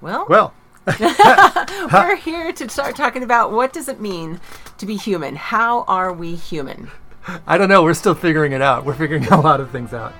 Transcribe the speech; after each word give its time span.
Well, 0.00 0.26
Well, 0.28 0.52
we're 1.92 2.16
here 2.16 2.52
to 2.52 2.68
start 2.68 2.94
talking 2.96 3.22
about 3.22 3.50
what 3.50 3.72
does 3.72 3.88
it 3.88 4.00
mean 4.00 4.40
to 4.78 4.86
be 4.86 4.96
human? 4.96 5.34
How 5.34 5.82
are 5.88 6.12
we 6.12 6.34
human? 6.36 6.90
I 7.46 7.58
don't 7.58 7.68
know. 7.68 7.82
We're 7.82 7.94
still 7.94 8.14
figuring 8.14 8.52
it 8.52 8.62
out. 8.62 8.84
We're 8.84 8.94
figuring 8.94 9.24
a 9.32 9.40
lot 9.40 9.60
of 9.60 9.70
things 9.70 9.92
out. 9.92 10.12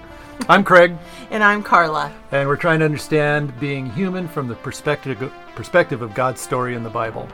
I'm 0.49 0.65
Craig, 0.65 0.95
And 1.31 1.43
I'm 1.43 1.62
Carla. 1.62 2.12
and 2.31 2.47
we're 2.47 2.57
trying 2.57 2.79
to 2.81 2.85
understand 2.85 3.59
being 3.59 3.91
human 3.91 4.29
from 4.29 4.48
the 4.48 4.54
perspective 4.57 5.32
perspective 5.54 6.02
of 6.02 6.12
God's 6.14 6.40
story 6.43 6.74
in 6.74 6.82
the 6.82 6.90
Bible. 6.90 7.27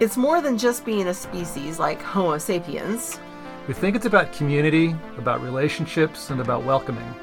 It's 0.00 0.16
more 0.16 0.40
than 0.42 0.58
just 0.58 0.84
being 0.84 1.06
a 1.06 1.14
species 1.14 1.78
like 1.78 2.02
Homo 2.02 2.38
sapiens. 2.38 3.20
We 3.68 3.74
think 3.74 3.94
it's 3.94 4.06
about 4.06 4.32
community, 4.32 4.96
about 5.16 5.40
relationships, 5.42 6.30
and 6.30 6.40
about 6.40 6.64
welcoming. 6.64 7.14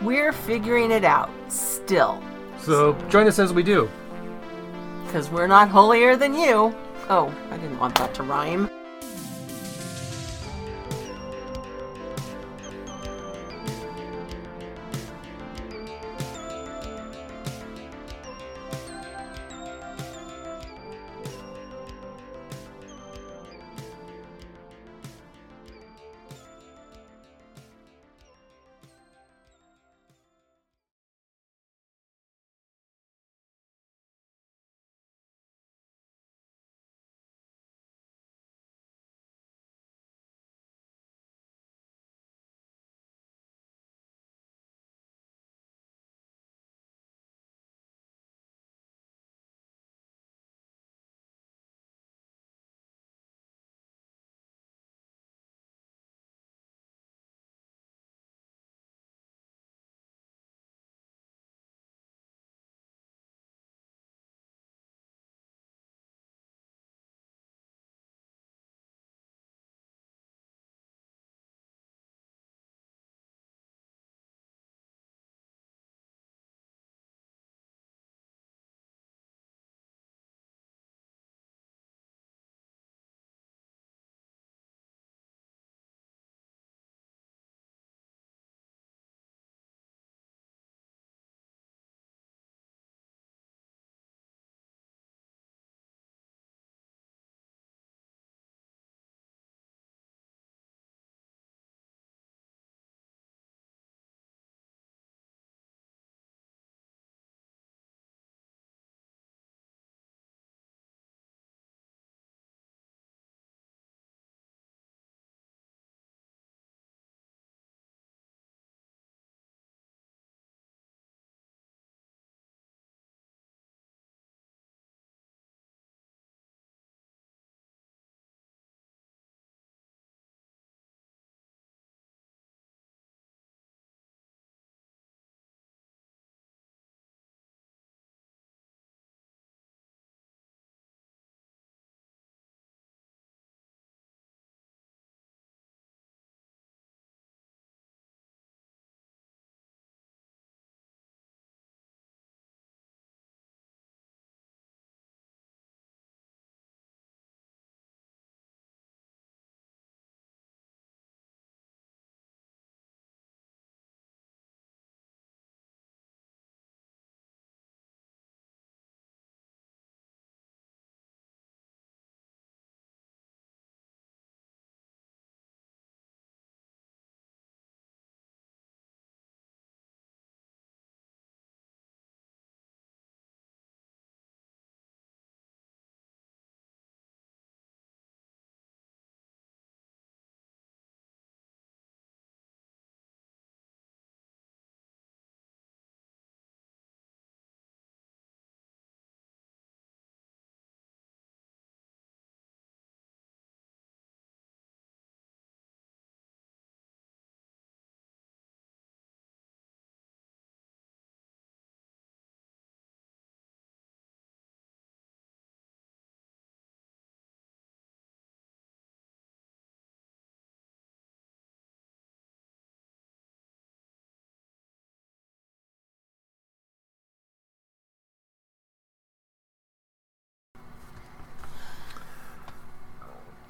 We're 0.00 0.32
figuring 0.32 0.90
it 0.90 1.04
out 1.04 1.30
still. 1.48 2.22
So 2.62 2.94
join 3.08 3.26
us 3.26 3.38
as 3.38 3.52
we 3.52 3.62
do. 3.62 3.90
Because 5.04 5.28
we're 5.30 5.48
not 5.48 5.68
holier 5.68 6.16
than 6.16 6.32
you. 6.34 6.74
Oh, 7.08 7.34
I 7.50 7.56
didn't 7.56 7.78
want 7.78 7.96
that 7.96 8.14
to 8.14 8.22
rhyme. 8.22 8.70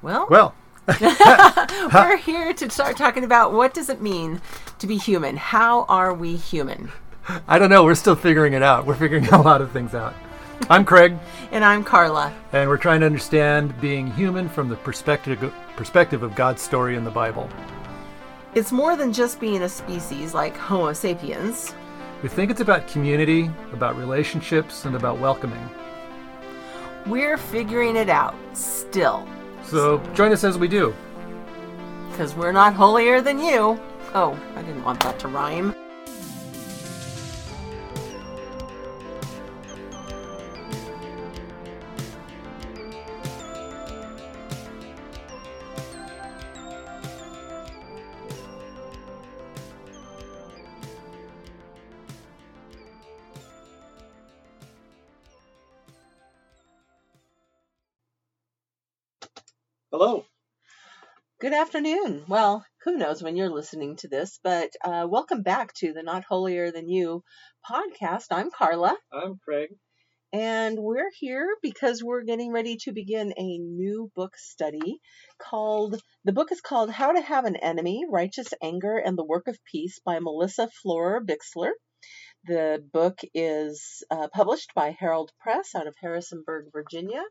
Well, 0.03 0.27
Well, 0.29 0.53
we're 1.93 2.17
here 2.17 2.53
to 2.53 2.69
start 2.69 2.97
talking 2.97 3.23
about 3.23 3.53
what 3.53 3.73
does 3.73 3.87
it 3.87 4.01
mean 4.01 4.41
to 4.79 4.85
be 4.85 4.97
human? 4.97 5.37
How 5.37 5.85
are 5.85 6.13
we 6.13 6.35
human? 6.35 6.91
I 7.47 7.57
don't 7.57 7.69
know. 7.69 7.85
We're 7.85 7.95
still 7.95 8.15
figuring 8.17 8.51
it 8.51 8.61
out. 8.61 8.85
We're 8.85 8.95
figuring 8.95 9.25
a 9.31 9.41
lot 9.41 9.61
of 9.61 9.71
things 9.71 9.95
out. 9.95 10.13
I'm 10.69 10.83
Craig, 10.83 11.17
And 11.51 11.63
I'm 11.63 11.83
Carla. 11.85 12.33
and 12.51 12.69
we're 12.69 12.77
trying 12.77 12.99
to 12.99 13.05
understand 13.05 13.79
being 13.79 14.07
human 14.11 14.49
from 14.49 14.67
the 14.69 14.75
perspective 14.75 15.53
perspective 15.77 16.21
of 16.21 16.35
God's 16.35 16.61
story 16.61 16.95
in 16.97 17.03
the 17.05 17.09
Bible. 17.11 17.49
It's 18.53 18.71
more 18.73 18.95
than 18.97 19.11
just 19.13 19.39
being 19.39 19.63
a 19.63 19.69
species 19.69 20.33
like 20.33 20.55
Homo 20.57 20.93
sapiens. 20.93 21.73
We 22.21 22.29
think 22.29 22.51
it's 22.51 22.61
about 22.61 22.87
community, 22.87 23.49
about 23.71 23.97
relationships, 23.97 24.85
and 24.85 24.95
about 24.95 25.17
welcoming. 25.19 25.67
We're 27.07 27.37
figuring 27.37 27.95
it 27.95 28.09
out 28.09 28.35
still. 28.53 29.27
So 29.73 29.97
join 30.13 30.31
us 30.31 30.43
as 30.43 30.55
we 30.55 30.67
do. 30.67 30.93
Because 32.11 32.35
we're 32.35 32.51
not 32.51 32.75
holier 32.75 33.21
than 33.21 33.39
you. 33.39 33.79
Oh, 34.13 34.39
I 34.55 34.61
didn't 34.61 34.83
want 34.83 34.99
that 34.99 35.17
to 35.21 35.27
rhyme. 35.27 35.73
Hello. 59.93 60.25
Good 61.39 61.53
afternoon. 61.53 62.23
Well, 62.27 62.65
who 62.83 62.97
knows 62.97 63.21
when 63.21 63.35
you're 63.35 63.51
listening 63.51 63.95
to 63.97 64.07
this, 64.07 64.39
but 64.43 64.71
uh, 64.83 65.05
welcome 65.07 65.43
back 65.43 65.71
to 65.75 65.93
the 65.93 66.01
Not 66.01 66.23
Holier 66.23 66.71
Than 66.71 66.89
You 66.89 67.23
podcast. 67.63 68.25
I'm 68.31 68.49
Carla. 68.49 68.97
I'm 69.11 69.37
Craig. 69.45 69.69
And 70.33 70.79
we're 70.79 71.11
here 71.19 71.47
because 71.61 72.03
we're 72.03 72.23
getting 72.23 72.51
ready 72.51 72.77
to 72.85 72.91
begin 72.91 73.35
a 73.37 73.59
new 73.59 74.09
book 74.15 74.35
study 74.35 74.97
called, 75.39 76.01
the 76.25 76.33
book 76.33 76.51
is 76.51 76.59
called 76.59 76.89
How 76.89 77.11
to 77.11 77.21
Have 77.21 77.45
an 77.45 77.57
Enemy 77.57 78.05
Righteous 78.09 78.47
Anger 78.63 78.97
and 78.97 79.15
the 79.15 79.23
Work 79.23 79.47
of 79.47 79.59
Peace 79.71 79.99
by 80.03 80.17
Melissa 80.17 80.69
Florer 80.81 81.23
Bixler. 81.23 81.69
The 82.47 82.83
book 82.91 83.19
is 83.35 84.03
uh, 84.09 84.27
published 84.33 84.71
by 84.73 84.97
Herald 84.99 85.31
Press 85.39 85.75
out 85.75 85.85
of 85.85 85.93
Harrisonburg, 86.01 86.71
Virginia 86.73 87.21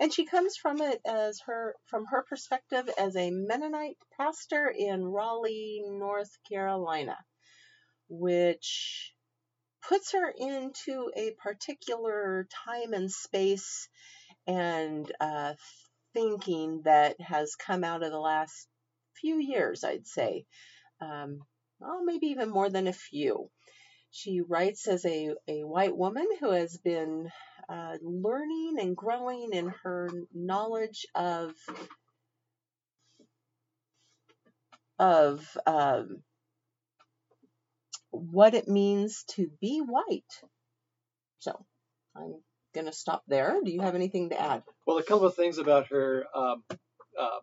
and 0.00 0.12
she 0.12 0.26
comes 0.26 0.56
from 0.56 0.80
it 0.80 1.00
as 1.06 1.40
her 1.46 1.74
from 1.86 2.06
her 2.06 2.24
perspective 2.28 2.88
as 2.98 3.16
a 3.16 3.30
Mennonite 3.30 3.98
pastor 4.18 4.72
in 4.76 5.04
Raleigh, 5.04 5.82
North 5.86 6.30
Carolina, 6.48 7.16
which 8.08 9.12
puts 9.88 10.12
her 10.12 10.32
into 10.36 11.10
a 11.16 11.32
particular 11.42 12.46
time 12.66 12.92
and 12.92 13.10
space 13.10 13.88
and 14.46 15.10
uh, 15.20 15.54
thinking 16.14 16.82
that 16.84 17.20
has 17.20 17.54
come 17.54 17.84
out 17.84 18.02
of 18.02 18.10
the 18.10 18.18
last 18.18 18.68
few 19.20 19.38
years, 19.38 19.84
I'd 19.84 20.06
say. 20.06 20.44
Um, 21.00 21.40
well, 21.80 22.02
maybe 22.04 22.28
even 22.28 22.50
more 22.50 22.70
than 22.70 22.86
a 22.86 22.92
few. 22.92 23.50
She 24.10 24.40
writes 24.40 24.86
as 24.86 25.04
a, 25.04 25.34
a 25.48 25.64
white 25.64 25.96
woman 25.96 26.26
who 26.40 26.52
has 26.52 26.78
been 26.78 27.30
uh, 27.68 27.96
learning 28.02 28.76
and 28.80 28.96
growing 28.96 29.50
in 29.52 29.72
her 29.82 30.08
knowledge 30.32 31.06
of 31.14 31.52
of 34.98 35.58
um, 35.66 36.22
what 38.10 38.54
it 38.54 38.68
means 38.68 39.24
to 39.28 39.50
be 39.60 39.80
white. 39.80 40.22
So 41.38 41.64
I'm 42.16 42.36
going 42.74 42.86
to 42.86 42.92
stop 42.92 43.22
there. 43.26 43.58
Do 43.64 43.72
you 43.72 43.80
have 43.80 43.94
anything 43.94 44.30
to 44.30 44.40
add? 44.40 44.62
Well, 44.86 44.98
a 44.98 45.02
couple 45.02 45.26
of 45.26 45.34
things 45.34 45.58
about 45.58 45.88
her 45.88 46.24
um, 46.34 46.62
um, 47.20 47.40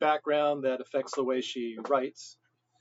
background 0.00 0.64
that 0.64 0.80
affects 0.80 1.14
the 1.14 1.24
way 1.24 1.40
she 1.40 1.76
writes. 1.88 2.36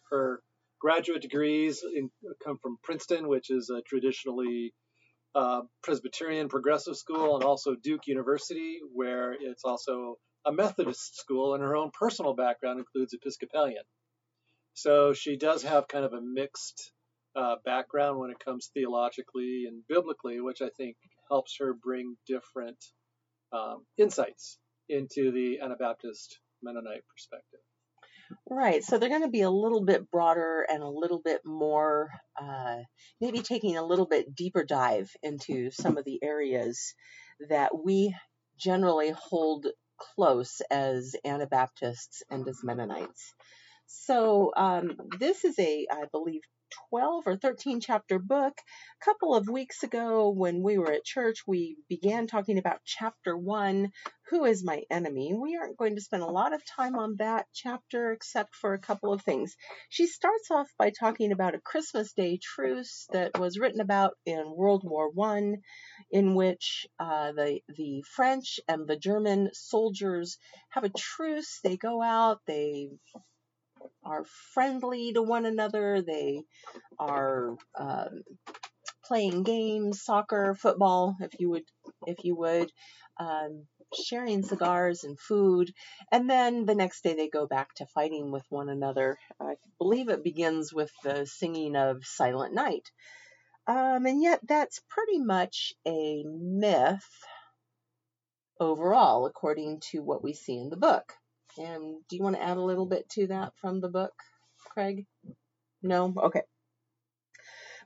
Her 0.09 0.41
graduate 0.79 1.21
degrees 1.21 1.83
in, 1.95 2.09
come 2.43 2.57
from 2.61 2.77
Princeton, 2.83 3.27
which 3.27 3.49
is 3.49 3.69
a 3.69 3.81
traditionally 3.81 4.73
uh, 5.35 5.61
Presbyterian 5.83 6.49
progressive 6.49 6.95
school, 6.95 7.35
and 7.35 7.43
also 7.43 7.75
Duke 7.75 8.07
University, 8.07 8.79
where 8.93 9.33
it's 9.33 9.63
also 9.63 10.17
a 10.45 10.51
Methodist 10.51 11.19
school, 11.19 11.53
and 11.53 11.63
her 11.63 11.75
own 11.75 11.91
personal 11.97 12.33
background 12.33 12.79
includes 12.79 13.13
Episcopalian. 13.13 13.83
So 14.73 15.13
she 15.13 15.37
does 15.37 15.63
have 15.63 15.87
kind 15.87 16.05
of 16.05 16.13
a 16.13 16.21
mixed 16.21 16.91
uh, 17.35 17.55
background 17.63 18.19
when 18.19 18.31
it 18.31 18.43
comes 18.43 18.69
theologically 18.73 19.65
and 19.67 19.83
biblically, 19.87 20.41
which 20.41 20.61
I 20.61 20.69
think 20.75 20.95
helps 21.29 21.57
her 21.59 21.73
bring 21.73 22.15
different 22.27 22.77
um, 23.53 23.85
insights 23.97 24.57
into 24.89 25.31
the 25.31 25.59
Anabaptist 25.61 26.39
Mennonite 26.61 27.03
perspective. 27.07 27.59
Right. 28.49 28.83
So 28.83 28.97
they're 28.97 29.09
going 29.09 29.21
to 29.23 29.29
be 29.29 29.41
a 29.41 29.49
little 29.49 29.83
bit 29.83 30.09
broader 30.11 30.65
and 30.69 30.83
a 30.83 30.89
little 30.89 31.21
bit 31.23 31.41
more, 31.45 32.09
uh, 32.41 32.77
maybe 33.19 33.39
taking 33.39 33.77
a 33.77 33.85
little 33.85 34.05
bit 34.07 34.35
deeper 34.35 34.63
dive 34.63 35.11
into 35.23 35.71
some 35.71 35.97
of 35.97 36.05
the 36.05 36.19
areas 36.23 36.93
that 37.49 37.71
we 37.83 38.15
generally 38.57 39.11
hold 39.11 39.67
close 39.97 40.61
as 40.69 41.15
Anabaptists 41.25 42.23
and 42.29 42.47
as 42.47 42.63
Mennonites. 42.63 43.33
So 43.87 44.51
um, 44.55 44.97
this 45.19 45.43
is 45.43 45.57
a, 45.59 45.87
I 45.91 46.05
believe, 46.11 46.41
12 46.89 47.27
or 47.27 47.37
13 47.37 47.79
chapter 47.79 48.19
book. 48.19 48.53
A 49.01 49.05
couple 49.05 49.35
of 49.35 49.49
weeks 49.49 49.83
ago, 49.83 50.29
when 50.29 50.63
we 50.63 50.77
were 50.77 50.91
at 50.91 51.03
church, 51.03 51.43
we 51.47 51.77
began 51.89 52.27
talking 52.27 52.57
about 52.57 52.79
chapter 52.85 53.37
one 53.37 53.91
Who 54.29 54.45
is 54.45 54.63
my 54.63 54.83
enemy? 54.89 55.33
We 55.33 55.57
aren't 55.57 55.77
going 55.77 55.95
to 55.95 56.01
spend 56.01 56.23
a 56.23 56.27
lot 56.27 56.53
of 56.53 56.65
time 56.65 56.95
on 56.95 57.17
that 57.19 57.47
chapter 57.53 58.11
except 58.11 58.55
for 58.55 58.73
a 58.73 58.79
couple 58.79 59.11
of 59.11 59.21
things. 59.21 59.55
She 59.89 60.07
starts 60.07 60.49
off 60.51 60.69
by 60.77 60.91
talking 60.91 61.31
about 61.31 61.55
a 61.55 61.59
Christmas 61.61 62.13
Day 62.13 62.39
truce 62.41 63.07
that 63.11 63.37
was 63.39 63.59
written 63.59 63.81
about 63.81 64.13
in 64.25 64.55
World 64.55 64.83
War 64.85 65.09
One, 65.09 65.57
in 66.11 66.35
which 66.35 66.87
uh, 66.99 67.33
the, 67.33 67.59
the 67.67 68.03
French 68.15 68.59
and 68.67 68.87
the 68.87 68.97
German 68.97 69.49
soldiers 69.53 70.37
have 70.69 70.83
a 70.83 70.89
truce. 70.89 71.59
They 71.63 71.77
go 71.77 72.01
out, 72.01 72.39
they 72.47 72.89
are 74.03 74.25
friendly 74.53 75.13
to 75.13 75.21
one 75.21 75.45
another. 75.45 76.01
They 76.01 76.43
are 76.99 77.55
um, 77.77 78.23
playing 79.05 79.43
games, 79.43 80.01
soccer, 80.01 80.55
football, 80.55 81.17
if 81.19 81.39
you 81.39 81.49
would, 81.49 81.63
if 82.07 82.23
you 82.23 82.35
would, 82.35 82.71
um, 83.19 83.65
sharing 83.93 84.43
cigars 84.43 85.03
and 85.03 85.19
food, 85.19 85.71
and 86.11 86.29
then 86.29 86.65
the 86.65 86.75
next 86.75 87.03
day 87.03 87.13
they 87.13 87.27
go 87.27 87.45
back 87.45 87.73
to 87.75 87.85
fighting 87.85 88.31
with 88.31 88.45
one 88.49 88.69
another. 88.69 89.17
I 89.39 89.55
believe 89.77 90.09
it 90.09 90.23
begins 90.23 90.73
with 90.73 90.91
the 91.03 91.25
singing 91.25 91.75
of 91.75 92.05
Silent 92.05 92.53
Night. 92.53 92.89
Um, 93.67 94.05
and 94.05 94.21
yet, 94.21 94.39
that's 94.47 94.81
pretty 94.89 95.19
much 95.19 95.73
a 95.85 96.23
myth 96.25 97.07
overall, 98.59 99.25
according 99.25 99.81
to 99.91 99.99
what 99.99 100.23
we 100.23 100.33
see 100.33 100.57
in 100.57 100.69
the 100.69 100.77
book. 100.77 101.13
And 101.57 102.01
do 102.09 102.15
you 102.15 102.23
want 102.23 102.35
to 102.35 102.43
add 102.43 102.57
a 102.57 102.61
little 102.61 102.85
bit 102.85 103.09
to 103.11 103.27
that 103.27 103.53
from 103.57 103.81
the 103.81 103.89
book, 103.89 104.13
Craig? 104.73 105.05
No? 105.81 106.13
Okay. 106.17 106.41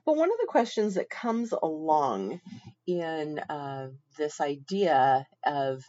But 0.04 0.16
one 0.16 0.30
of 0.30 0.38
the 0.40 0.46
questions 0.48 0.94
that 0.94 1.10
comes 1.10 1.52
along 1.52 2.40
in 2.86 3.38
uh, 3.40 3.88
this 4.16 4.40
idea 4.40 5.26
of 5.44 5.82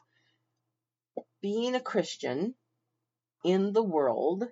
being 1.42 1.75
a 1.75 1.80
Christian 1.80 2.56
in 3.44 3.74
the 3.74 3.84
world 3.84 4.46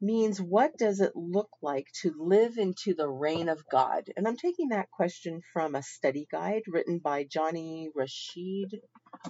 means 0.00 0.40
what 0.40 0.76
does 0.78 1.00
it 1.00 1.12
look 1.14 1.50
like 1.62 1.86
to 2.02 2.12
live 2.18 2.58
into 2.58 2.94
the 2.94 3.08
reign 3.08 3.48
of 3.48 3.64
God? 3.70 4.04
And 4.16 4.26
I'm 4.26 4.36
taking 4.36 4.68
that 4.70 4.90
question 4.90 5.40
from 5.52 5.74
a 5.74 5.82
study 5.82 6.26
guide 6.30 6.62
written 6.68 6.98
by 6.98 7.24
Johnny 7.24 7.88
Rashid. 7.94 8.80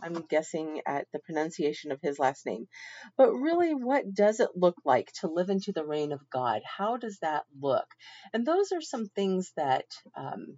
I'm 0.03 0.25
guessing 0.29 0.83
at 0.87 1.07
the 1.13 1.21
pronunciation 1.21 1.93
of 1.93 2.01
his 2.03 2.19
last 2.19 2.45
name. 2.45 2.69
But 3.17 3.33
really, 3.33 3.75
what 3.75 4.13
does 4.13 4.41
it 4.41 4.51
look 4.55 4.77
like 4.85 5.11
to 5.21 5.29
live 5.29 5.51
into 5.51 5.73
the 5.73 5.85
reign 5.85 6.13
of 6.13 6.29
God? 6.31 6.61
How 6.65 6.97
does 6.97 7.19
that 7.23 7.45
look? 7.61 7.87
And 8.33 8.47
those 8.47 8.73
are 8.73 8.83
some 8.83 9.07
things 9.07 9.53
that 9.57 9.87
um, 10.17 10.57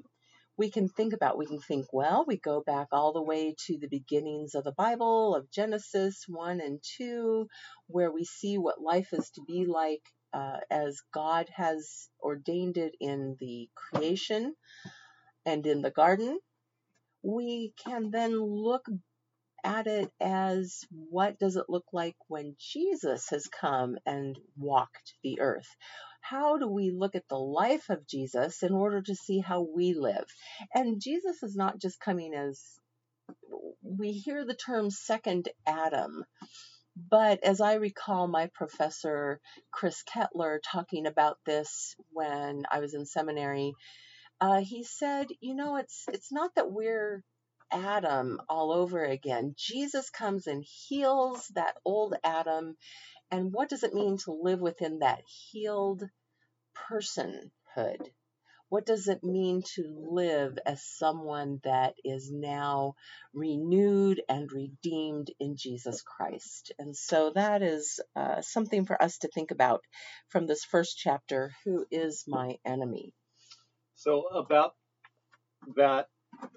we 0.61 0.71
can 0.71 0.91
think 0.91 1.15
about. 1.15 1.39
We 1.39 1.47
can 1.47 1.59
think, 1.59 1.87
well, 1.91 2.27
we 2.29 2.37
go 2.37 2.63
back 2.65 2.89
all 2.93 3.15
the 3.15 3.23
way 3.23 3.55
to 3.67 3.79
the 3.79 3.89
beginnings 3.89 4.55
of 4.55 4.63
the 4.63 4.73
Bible, 4.73 5.35
of 5.35 5.51
Genesis 5.51 6.25
1 6.29 6.61
and 6.61 6.79
2, 6.99 7.47
where 7.87 8.13
we 8.13 8.25
see 8.27 8.59
what 8.59 8.79
life 8.79 9.09
is 9.15 9.31
to 9.31 9.43
be 9.49 9.65
like 9.65 10.03
uh, 10.35 10.59
as 10.71 11.01
God 11.15 11.49
has 11.57 12.11
ordained 12.23 12.77
it 12.77 12.93
in 13.01 13.39
the 13.41 13.71
creation 13.75 14.55
and 15.47 15.67
in 15.67 15.81
the 15.81 15.91
garden. 15.91 16.39
We 17.23 17.73
can 17.83 18.11
then 18.11 18.39
look 18.39 18.85
at 19.65 19.87
it 19.87 20.11
as 20.21 20.85
what 21.11 21.39
does 21.39 21.57
it 21.57 21.67
look 21.69 21.87
like 21.93 22.17
when 22.29 22.57
Jesus 22.59 23.29
has 23.31 23.47
come 23.49 23.97
and 24.07 24.39
walked 24.57 25.15
the 25.23 25.41
earth? 25.41 25.69
How 26.23 26.59
do 26.59 26.69
we 26.69 26.91
look 26.91 27.15
at 27.15 27.29
the 27.29 27.39
life 27.39 27.91
of 27.91 28.07
Jesus 28.07 28.63
in 28.63 28.73
order 28.73 29.03
to 29.03 29.15
see 29.15 29.41
how 29.41 29.63
we 29.63 29.95
live? 29.95 30.27
And 30.75 31.01
Jesus 31.01 31.43
is 31.43 31.57
not 31.57 31.81
just 31.81 32.01
coming 32.01 32.35
as 32.35 32.63
we 33.83 34.13
hear 34.13 34.45
the 34.45 34.55
term 34.55 34.91
second 34.91 35.49
Adam. 35.67 36.25
But 37.11 37.45
as 37.45 37.61
I 37.61 37.75
recall 37.75 38.27
my 38.29 38.49
professor 38.55 39.41
Chris 39.73 40.03
Kettler 40.03 40.61
talking 40.65 41.07
about 41.07 41.39
this 41.47 41.95
when 42.13 42.65
I 42.71 42.81
was 42.81 42.95
in 42.95 43.07
seminary, 43.07 43.75
uh, 44.41 44.61
he 44.61 44.85
said, 44.85 45.29
you 45.41 45.55
know, 45.55 45.77
it's 45.77 46.05
it's 46.09 46.33
not 46.33 46.51
that 46.57 46.71
we're 46.71 47.23
Adam 47.71 48.41
all 48.49 48.73
over 48.73 49.05
again. 49.05 49.55
Jesus 49.57 50.11
comes 50.11 50.47
and 50.47 50.65
heals 50.89 51.49
that 51.55 51.77
old 51.85 52.15
Adam. 52.25 52.77
And 53.31 53.53
what 53.53 53.69
does 53.69 53.83
it 53.83 53.95
mean 53.95 54.19
to 54.25 54.33
live 54.33 54.61
within 54.61 55.01
that 55.01 55.23
healed 55.27 56.03
personhood? 56.91 58.11
What 58.71 58.87
does 58.87 59.09
it 59.09 59.25
mean 59.25 59.63
to 59.75 59.83
live 60.13 60.57
as 60.65 60.81
someone 60.85 61.61
that 61.65 61.95
is 62.05 62.31
now 62.31 62.95
renewed 63.35 64.23
and 64.29 64.51
redeemed 64.53 65.33
in 65.41 65.57
Jesus 65.57 66.03
Christ? 66.03 66.71
And 66.79 66.97
so 66.97 67.33
that 67.35 67.63
is 67.63 67.99
uh, 68.15 68.43
something 68.43 68.87
for 68.87 69.01
us 69.03 69.19
to 69.19 69.29
think 69.29 69.51
about 69.51 69.83
from 70.29 70.47
this 70.47 70.65
first 70.65 70.97
chapter 70.97 71.53
Who 71.65 71.85
is 71.91 72.25
my 72.29 72.59
enemy? 72.65 73.13
So, 73.97 74.23
about 74.29 74.77
that 75.75 76.07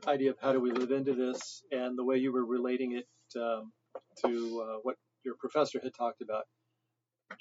idea 0.08 0.32
of 0.32 0.38
how 0.42 0.54
do 0.54 0.60
we 0.60 0.72
live 0.72 0.92
into 0.92 1.14
this 1.14 1.64
and 1.72 1.98
the 1.98 2.04
way 2.04 2.18
you 2.18 2.32
were 2.34 2.46
relating 2.46 2.94
it 2.94 3.08
um, 3.40 3.72
to 4.26 4.66
uh, 4.66 4.78
what 4.84 4.96
your 5.24 5.36
professor 5.40 5.80
had 5.82 5.94
talked 5.94 6.22
about. 6.22 6.44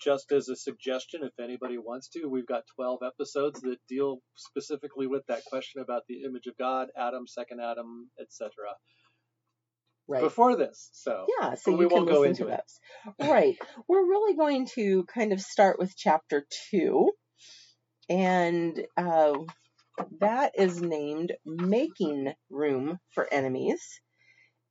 Just 0.03 0.33
as 0.33 0.49
a 0.49 0.57
suggestion, 0.57 1.21
if 1.23 1.33
anybody 1.43 1.77
wants 1.77 2.09
to, 2.11 2.27
we've 2.27 2.47
got 2.47 2.63
12 2.77 3.01
episodes 3.07 3.61
that 3.61 3.77
deal 3.89 4.19
specifically 4.37 5.07
with 5.07 5.23
that 5.29 5.45
question 5.45 5.83
about 5.83 6.03
the 6.09 6.23
image 6.23 6.47
of 6.47 6.57
God, 6.57 6.89
Adam, 6.97 7.27
second 7.27 7.61
Adam, 7.61 8.09
etc. 8.21 8.51
Right. 10.09 10.23
Before 10.23 10.57
this, 10.57 10.89
so 10.93 11.27
yeah, 11.41 11.55
so 11.55 11.73
we 11.73 11.87
can 11.87 11.99
won't 11.99 12.09
go 12.09 12.23
into 12.25 12.45
to 12.45 12.51
it. 12.51 12.73
Right. 13.21 13.57
We're 13.89 14.05
really 14.05 14.35
going 14.35 14.67
to 14.75 15.05
kind 15.05 15.33
of 15.33 15.41
start 15.41 15.79
with 15.79 15.95
chapter 15.97 16.45
two, 16.71 17.13
and 18.09 18.85
uh, 18.97 19.35
that 20.21 20.53
is 20.59 20.81
named 20.81 21.33
"Making 21.45 22.35
Room 22.51 22.99
for 23.11 23.33
Enemies." 23.33 24.01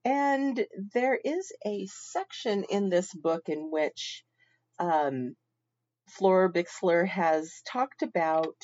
And 0.03 0.65
there 0.93 1.19
is 1.23 1.51
a 1.65 1.85
section 1.87 2.63
in 2.69 2.89
this 2.89 3.13
book 3.13 3.43
in 3.47 3.69
which 3.69 4.23
um, 4.79 5.35
Florer 6.09 6.51
Bixler 6.51 7.07
has 7.07 7.61
talked 7.67 8.01
about 8.01 8.55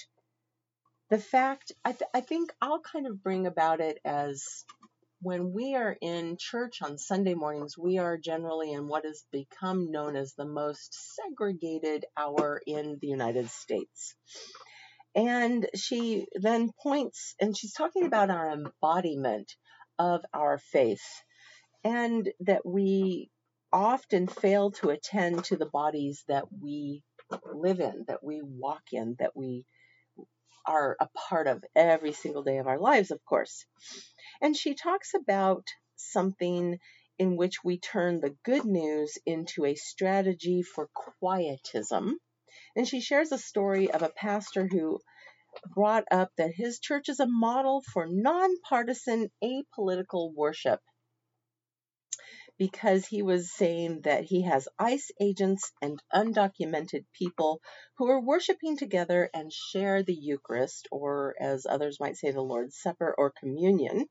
the 1.10 1.20
fact. 1.20 1.72
I, 1.86 1.92
th- 1.92 2.10
I 2.14 2.22
think 2.22 2.52
I'll 2.62 2.82
kind 2.82 3.08
of 3.08 3.24
bring 3.24 3.46
about 3.46 3.82
it 3.82 4.00
as 4.04 4.66
when 5.22 5.52
we 5.52 5.76
are 5.76 5.98
in 6.02 6.38
church 6.40 6.82
on 6.82 6.98
Sunday 6.98 7.34
mornings, 7.34 7.78
we 7.78 7.98
are 7.98 8.18
generally 8.18 8.72
in 8.74 8.88
what 8.88 9.06
has 9.06 9.24
become 9.32 9.92
known 9.92 10.16
as 10.16 10.34
the 10.34 10.46
most 10.46 11.16
segregated 11.16 12.06
hour 12.16 12.62
in 12.68 12.98
the 13.02 13.08
United 13.08 13.50
States. 13.50 14.16
And 15.18 15.68
she 15.76 16.28
then 16.36 16.70
points, 16.84 17.34
and 17.42 17.58
she's 17.58 17.74
talking 17.74 18.06
about 18.06 18.30
our 18.30 18.52
embodiment 18.52 19.52
of 19.98 20.24
our 20.32 20.60
faith, 20.60 21.02
and 21.84 22.32
that 22.42 22.64
we 22.64 23.32
often 23.74 24.28
fail 24.28 24.72
to 24.74 24.92
attend 24.92 25.46
to 25.46 25.58
the 25.58 25.66
bodies 25.66 26.24
that 26.28 26.46
we 26.62 27.02
live 27.52 27.80
in, 27.80 28.06
that 28.08 28.24
we 28.24 28.42
walk 28.44 28.84
in, 28.92 29.16
that 29.18 29.36
we 29.36 29.66
are 30.68 30.96
a 31.00 31.08
part 31.30 31.48
of 31.48 31.64
every 31.76 32.14
single 32.14 32.44
day 32.44 32.60
of 32.60 32.68
our 32.68 32.78
lives, 32.78 33.10
of 33.10 33.20
course. 33.26 33.66
And 34.40 34.56
she 34.56 34.76
talks 34.76 35.16
about 35.16 35.66
something 35.96 36.78
in 37.18 37.38
which 37.38 37.64
we 37.64 37.80
turn 37.80 38.20
the 38.20 38.36
good 38.46 38.66
news 38.66 39.18
into 39.26 39.66
a 39.66 39.74
strategy 39.74 40.62
for 40.62 40.90
quietism. 41.20 42.20
And 42.76 42.88
she 42.88 43.02
shares 43.02 43.32
a 43.32 43.38
story 43.38 43.92
of 43.92 44.02
a 44.02 44.10
pastor 44.10 44.68
who 44.68 45.00
brought 45.74 46.06
up 46.12 46.32
that 46.38 46.54
his 46.54 46.80
church 46.80 47.10
is 47.10 47.20
a 47.20 47.28
model 47.28 47.82
for 47.94 48.08
nonpartisan, 48.08 49.30
apolitical 49.44 50.34
worship 50.34 50.80
because 52.58 53.06
he 53.06 53.22
was 53.22 53.54
saying 53.54 54.02
that 54.04 54.24
he 54.24 54.44
has 54.44 54.68
ICE 54.80 55.12
agents 55.22 55.72
and 55.82 56.00
undocumented 56.14 57.06
people 57.14 57.62
who 57.98 58.10
are 58.10 58.22
worshiping 58.22 58.78
together 58.78 59.30
and 59.34 59.52
share 59.54 60.04
the 60.04 60.16
Eucharist, 60.16 60.88
or 60.92 61.36
as 61.40 61.66
others 61.70 62.00
might 62.00 62.18
say, 62.18 62.32
the 62.32 62.42
Lord's 62.42 62.78
Supper 62.80 63.14
or 63.18 63.32
communion. 63.40 64.06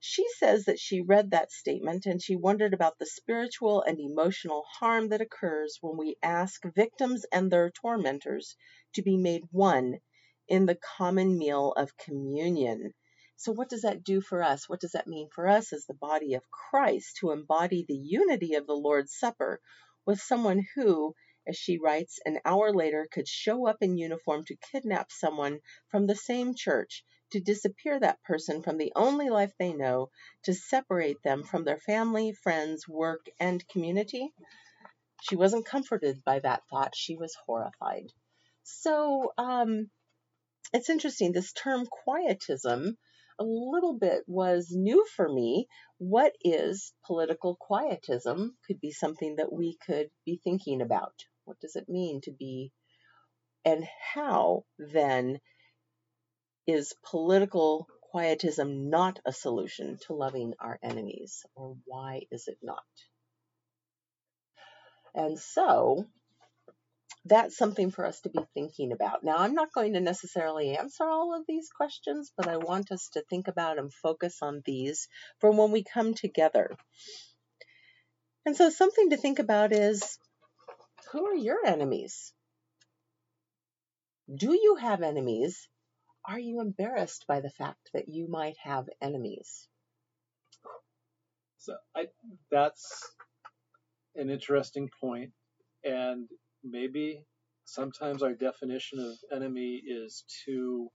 She 0.00 0.28
says 0.36 0.66
that 0.66 0.78
she 0.78 1.00
read 1.00 1.32
that 1.32 1.50
statement 1.50 2.06
and 2.06 2.22
she 2.22 2.36
wondered 2.36 2.72
about 2.72 3.00
the 3.00 3.06
spiritual 3.06 3.82
and 3.82 3.98
emotional 3.98 4.62
harm 4.78 5.08
that 5.08 5.20
occurs 5.20 5.78
when 5.80 5.96
we 5.96 6.16
ask 6.22 6.62
victims 6.64 7.26
and 7.32 7.50
their 7.50 7.68
tormentors 7.70 8.54
to 8.94 9.02
be 9.02 9.16
made 9.16 9.42
one 9.50 10.00
in 10.46 10.66
the 10.66 10.76
common 10.76 11.36
meal 11.36 11.72
of 11.72 11.96
communion. 11.96 12.94
So, 13.34 13.50
what 13.50 13.68
does 13.68 13.82
that 13.82 14.04
do 14.04 14.20
for 14.20 14.40
us? 14.40 14.68
What 14.68 14.78
does 14.78 14.92
that 14.92 15.08
mean 15.08 15.30
for 15.30 15.48
us 15.48 15.72
as 15.72 15.84
the 15.86 15.94
body 15.94 16.34
of 16.34 16.48
Christ 16.48 17.16
to 17.16 17.32
embody 17.32 17.84
the 17.84 17.96
unity 17.98 18.54
of 18.54 18.68
the 18.68 18.76
Lord's 18.76 19.18
Supper 19.18 19.60
with 20.06 20.20
someone 20.20 20.64
who, 20.76 21.16
as 21.44 21.56
she 21.56 21.76
writes, 21.76 22.20
an 22.24 22.38
hour 22.44 22.72
later 22.72 23.08
could 23.10 23.26
show 23.26 23.66
up 23.66 23.78
in 23.80 23.98
uniform 23.98 24.44
to 24.44 24.56
kidnap 24.70 25.10
someone 25.10 25.58
from 25.88 26.06
the 26.06 26.14
same 26.14 26.54
church, 26.54 27.04
to 27.32 27.40
disappear 27.40 27.98
that 27.98 28.22
person 28.22 28.62
from 28.62 28.78
the 28.78 28.92
only 28.96 29.28
life 29.28 29.52
they 29.58 29.72
know, 29.72 30.10
to 30.44 30.54
separate 30.54 31.22
them 31.22 31.42
from 31.42 31.64
their 31.64 31.78
family, 31.78 32.32
friends, 32.32 32.88
work, 32.88 33.26
and 33.38 33.66
community? 33.68 34.32
She 35.22 35.36
wasn't 35.36 35.66
comforted 35.66 36.22
by 36.24 36.38
that 36.40 36.62
thought. 36.70 36.94
She 36.94 37.16
was 37.16 37.36
horrified. 37.46 38.12
So, 38.62 39.32
um, 39.36 39.90
it's 40.72 40.90
interesting. 40.90 41.32
This 41.32 41.52
term 41.52 41.86
quietism 41.86 42.96
a 43.40 43.44
little 43.44 43.96
bit 43.98 44.24
was 44.26 44.68
new 44.70 45.06
for 45.16 45.28
me. 45.28 45.66
What 45.98 46.32
is 46.42 46.92
political 47.06 47.56
quietism? 47.56 48.56
Could 48.66 48.80
be 48.80 48.90
something 48.90 49.36
that 49.36 49.52
we 49.52 49.76
could 49.86 50.08
be 50.26 50.40
thinking 50.42 50.82
about. 50.82 51.14
What 51.44 51.60
does 51.60 51.76
it 51.76 51.88
mean 51.88 52.20
to 52.22 52.32
be, 52.32 52.72
and 53.64 53.86
how 54.14 54.64
then 54.78 55.38
is 56.68 56.94
political 57.02 57.88
quietism 58.12 58.90
not 58.90 59.18
a 59.26 59.32
solution 59.32 59.98
to 60.06 60.12
loving 60.12 60.52
our 60.60 60.78
enemies, 60.82 61.44
or 61.56 61.76
why 61.86 62.22
is 62.30 62.46
it 62.46 62.58
not? 62.62 62.84
And 65.14 65.38
so 65.38 66.04
that's 67.24 67.56
something 67.56 67.90
for 67.90 68.04
us 68.04 68.20
to 68.20 68.28
be 68.28 68.40
thinking 68.54 68.92
about. 68.92 69.24
Now, 69.24 69.38
I'm 69.38 69.54
not 69.54 69.72
going 69.72 69.94
to 69.94 70.00
necessarily 70.00 70.76
answer 70.76 71.04
all 71.04 71.34
of 71.34 71.44
these 71.48 71.70
questions, 71.74 72.30
but 72.36 72.48
I 72.48 72.58
want 72.58 72.92
us 72.92 73.08
to 73.14 73.22
think 73.28 73.48
about 73.48 73.78
and 73.78 73.92
focus 73.92 74.38
on 74.42 74.62
these 74.64 75.08
for 75.40 75.50
when 75.50 75.72
we 75.72 75.82
come 75.82 76.14
together. 76.14 76.76
And 78.44 78.56
so, 78.56 78.70
something 78.70 79.10
to 79.10 79.16
think 79.16 79.38
about 79.38 79.72
is 79.72 80.18
who 81.12 81.26
are 81.26 81.34
your 81.34 81.64
enemies? 81.66 82.32
Do 84.34 84.52
you 84.52 84.76
have 84.76 85.02
enemies? 85.02 85.68
Are 86.28 86.38
you 86.38 86.60
embarrassed 86.60 87.24
by 87.26 87.40
the 87.40 87.48
fact 87.48 87.88
that 87.94 88.06
you 88.06 88.28
might 88.28 88.56
have 88.62 88.86
enemies? 89.00 89.66
So 91.56 91.74
I, 91.96 92.08
that's 92.50 93.02
an 94.14 94.28
interesting 94.28 94.90
point, 95.00 95.30
and 95.84 96.28
maybe 96.62 97.24
sometimes 97.64 98.22
our 98.22 98.34
definition 98.34 98.98
of 98.98 99.16
enemy 99.34 99.82
is 99.86 100.24
too 100.44 100.90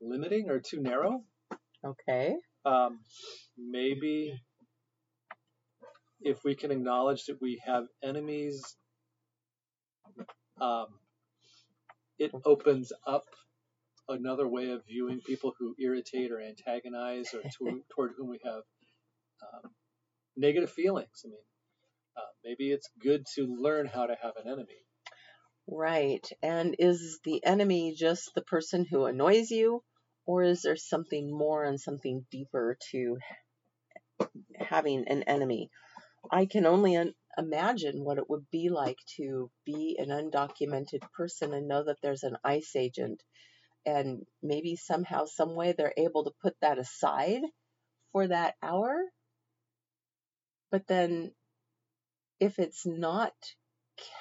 limiting 0.00 0.50
or 0.50 0.58
too 0.58 0.80
narrow. 0.80 1.22
Okay. 1.86 2.34
Um, 2.64 2.98
maybe 3.56 4.34
if 6.20 6.42
we 6.44 6.56
can 6.56 6.72
acknowledge 6.72 7.26
that 7.26 7.40
we 7.40 7.62
have 7.64 7.84
enemies, 8.02 8.64
um, 10.60 10.86
it 12.18 12.32
opens 12.44 12.92
up 13.06 13.24
another 14.08 14.48
way 14.48 14.70
of 14.70 14.86
viewing 14.86 15.20
people 15.20 15.54
who 15.58 15.74
irritate 15.78 16.30
or 16.32 16.40
antagonize 16.40 17.34
or 17.34 17.42
to, 17.42 17.82
toward 17.94 18.12
whom 18.16 18.28
we 18.28 18.40
have 18.44 18.62
um, 19.42 19.70
negative 20.36 20.70
feelings. 20.70 21.22
I 21.24 21.28
mean, 21.28 21.38
uh, 22.16 22.30
maybe 22.44 22.72
it's 22.72 22.88
good 23.00 23.26
to 23.34 23.46
learn 23.46 23.86
how 23.86 24.06
to 24.06 24.16
have 24.20 24.32
an 24.42 24.50
enemy. 24.50 24.84
Right. 25.70 26.26
And 26.42 26.76
is 26.78 27.20
the 27.24 27.44
enemy 27.44 27.94
just 27.96 28.30
the 28.34 28.42
person 28.42 28.86
who 28.90 29.04
annoys 29.04 29.50
you, 29.50 29.82
or 30.26 30.42
is 30.42 30.62
there 30.62 30.76
something 30.76 31.30
more 31.30 31.64
and 31.64 31.78
something 31.78 32.26
deeper 32.30 32.76
to 32.90 33.18
having 34.58 35.06
an 35.08 35.24
enemy? 35.24 35.70
I 36.30 36.46
can 36.46 36.66
only 36.66 36.96
un- 36.96 37.14
imagine 37.36 38.04
what 38.04 38.18
it 38.18 38.28
would 38.28 38.50
be 38.50 38.68
like 38.68 38.98
to 39.16 39.50
be 39.64 39.96
an 39.98 40.08
undocumented 40.08 41.02
person 41.12 41.54
and 41.54 41.68
know 41.68 41.84
that 41.84 41.98
there's 42.02 42.22
an 42.22 42.36
ICE 42.44 42.76
agent, 42.76 43.22
and 43.86 44.24
maybe 44.42 44.76
somehow, 44.76 45.24
some 45.24 45.54
way, 45.54 45.72
they're 45.72 45.94
able 45.96 46.24
to 46.24 46.32
put 46.42 46.54
that 46.60 46.78
aside 46.78 47.42
for 48.12 48.26
that 48.26 48.54
hour. 48.62 48.96
But 50.70 50.86
then, 50.86 51.32
if 52.40 52.58
it's 52.58 52.86
not 52.86 53.32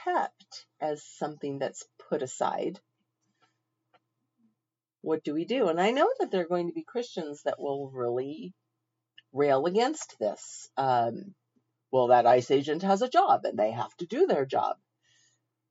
kept 0.05 0.65
as 0.81 1.03
something 1.03 1.59
that's 1.59 1.85
put 2.09 2.21
aside, 2.21 2.79
what 5.01 5.23
do 5.23 5.33
we 5.33 5.45
do? 5.45 5.67
And 5.67 5.79
I 5.79 5.91
know 5.91 6.09
that 6.19 6.31
there 6.31 6.41
are 6.41 6.47
going 6.47 6.67
to 6.67 6.73
be 6.73 6.83
Christians 6.83 7.41
that 7.43 7.59
will 7.59 7.89
really 7.91 8.53
rail 9.33 9.65
against 9.65 10.17
this. 10.19 10.69
Um, 10.77 11.35
well, 11.91 12.07
that 12.07 12.25
ICE 12.25 12.51
agent 12.51 12.83
has 12.83 13.01
a 13.01 13.09
job 13.09 13.41
and 13.45 13.57
they 13.57 13.71
have 13.71 13.95
to 13.97 14.05
do 14.05 14.25
their 14.27 14.45
job. 14.45 14.77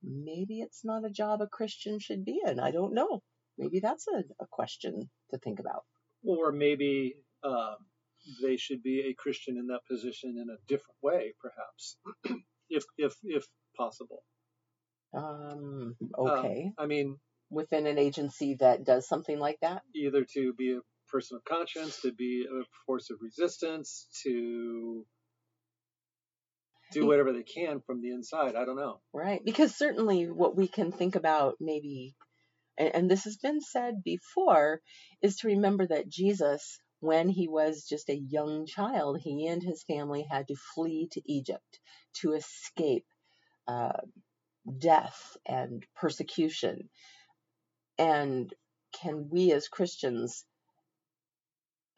Maybe 0.02 0.60
it's 0.60 0.84
not 0.84 1.04
a 1.04 1.10
job 1.10 1.42
a 1.42 1.46
Christian 1.46 1.98
should 1.98 2.24
be 2.24 2.40
in. 2.46 2.60
I 2.60 2.70
don't 2.70 2.94
know. 2.94 3.22
Maybe 3.58 3.80
that's 3.80 4.06
a, 4.08 4.22
a 4.40 4.46
question 4.50 5.08
to 5.30 5.38
think 5.38 5.58
about. 5.60 5.84
Or 6.24 6.52
maybe 6.52 7.16
um, 7.44 7.76
they 8.42 8.56
should 8.56 8.82
be 8.82 9.06
a 9.08 9.14
Christian 9.14 9.56
in 9.56 9.68
that 9.68 9.80
position 9.90 10.30
in 10.36 10.48
a 10.50 10.58
different 10.68 10.96
way, 11.02 11.34
perhaps, 11.40 11.96
if 12.70 12.84
if 12.98 13.14
if 13.22 13.46
possible. 13.76 14.22
Um, 15.14 15.96
Um, 16.18 16.26
okay. 16.26 16.72
I 16.78 16.86
mean, 16.86 17.18
Within 17.48 17.86
an 17.86 17.96
agency 17.96 18.56
that 18.58 18.84
does 18.84 19.06
something 19.06 19.38
like 19.38 19.58
that? 19.60 19.82
either 19.94 20.24
to 20.34 20.52
be 20.54 20.72
a 20.72 20.80
person 21.08 21.36
of 21.36 21.44
conscience, 21.44 22.00
to 22.02 22.12
be 22.12 22.44
a 22.44 22.64
force 22.86 23.08
of 23.10 23.18
resistance, 23.20 24.08
to 24.24 25.06
do 26.92 27.06
whatever 27.06 27.32
they 27.32 27.44
can 27.44 27.80
from 27.86 28.00
the 28.00 28.10
inside. 28.10 28.56
I 28.56 28.64
don't 28.64 28.76
know. 28.76 29.00
Right. 29.12 29.40
Because 29.44 29.76
certainly 29.76 30.24
what 30.24 30.56
we 30.56 30.66
can 30.66 30.90
think 30.90 31.14
about 31.14 31.54
maybe, 31.60 32.16
and, 32.78 33.10
this 33.10 33.24
has 33.24 33.36
been 33.36 33.60
said 33.60 34.02
before, 34.04 34.80
is 35.22 35.36
to 35.36 35.48
remember 35.48 35.86
that 35.86 36.08
Jesus, 36.08 36.78
when 37.00 37.28
he 37.28 37.48
was 37.48 37.86
just 37.88 38.08
a 38.08 38.16
young 38.16 38.66
child, 38.66 39.18
he 39.20 39.46
and 39.46 39.62
his 39.62 39.82
family 39.84 40.26
had 40.30 40.48
to 40.48 40.56
flee 40.74 41.08
to 41.12 41.22
Egypt 41.32 41.80
to 42.20 42.32
escape 42.32 43.06
uh, 43.68 44.00
death 44.78 45.36
and 45.46 45.84
persecution. 45.94 46.88
And 47.98 48.52
can 49.00 49.28
we 49.30 49.52
as 49.52 49.68
Christians 49.68 50.44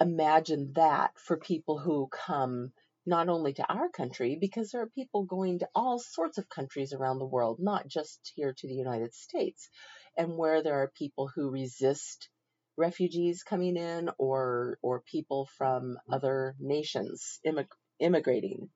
imagine 0.01 0.73
that 0.77 1.11
for 1.17 1.37
people 1.37 1.79
who 1.79 2.09
come 2.09 2.73
not 3.07 3.29
only 3.29 3.55
to 3.55 3.73
our 3.73 3.89
country, 3.89 4.37
because 4.39 4.71
there 4.71 4.83
are 4.83 4.91
people 4.91 5.25
going 5.25 5.61
to 5.61 5.69
all 5.75 5.99
sorts 5.99 6.37
of 6.37 6.49
countries 6.49 6.93
around 6.93 7.19
the 7.19 7.25
world, 7.25 7.59
not 7.59 7.89
just 7.89 8.33
here 8.37 8.53
to 8.53 8.69
the 8.69 8.75
United 8.75 9.15
States, 9.15 9.71
and 10.19 10.37
where 10.37 10.63
there 10.63 10.83
are 10.83 10.93
people 10.99 11.31
who 11.35 11.51
resist 11.51 12.29
refugees 12.77 13.43
coming 13.43 13.77
in 13.77 14.11
or 14.19 14.79
or 14.83 15.03
people 15.03 15.49
from 15.57 15.99
other 16.13 16.57
nations 16.61 17.41
immig- 17.47 17.79
immigrating. 18.01 18.69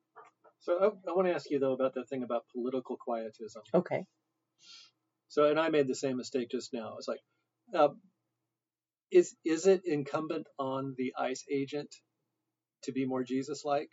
So 0.61 0.79
I, 0.81 1.11
I 1.11 1.15
want 1.15 1.29
to 1.29 1.35
ask 1.35 1.51
you 1.51 1.59
though 1.59 1.73
about 1.73 1.95
the 1.95 2.05
thing 2.05 2.23
about 2.23 2.45
political 2.55 2.97
quietism. 2.97 3.63
Okay. 3.75 4.07
So 5.29 5.47
and 5.51 5.59
I 5.61 5.69
made 5.69 5.89
the 5.89 5.95
same 5.95 6.17
mistake 6.17 6.51
just 6.51 6.73
now. 6.73 6.95
It's 6.99 7.09
like, 7.09 7.21
uh, 7.75 7.89
is 9.11 9.35
is 9.45 9.67
it 9.67 9.83
incumbent 9.85 10.47
on 10.59 10.95
the 10.97 11.15
ICE 11.19 11.45
agent 11.51 11.95
to 12.85 12.93
be 12.93 13.07
more 13.07 13.25
Jesus-like? 13.25 13.91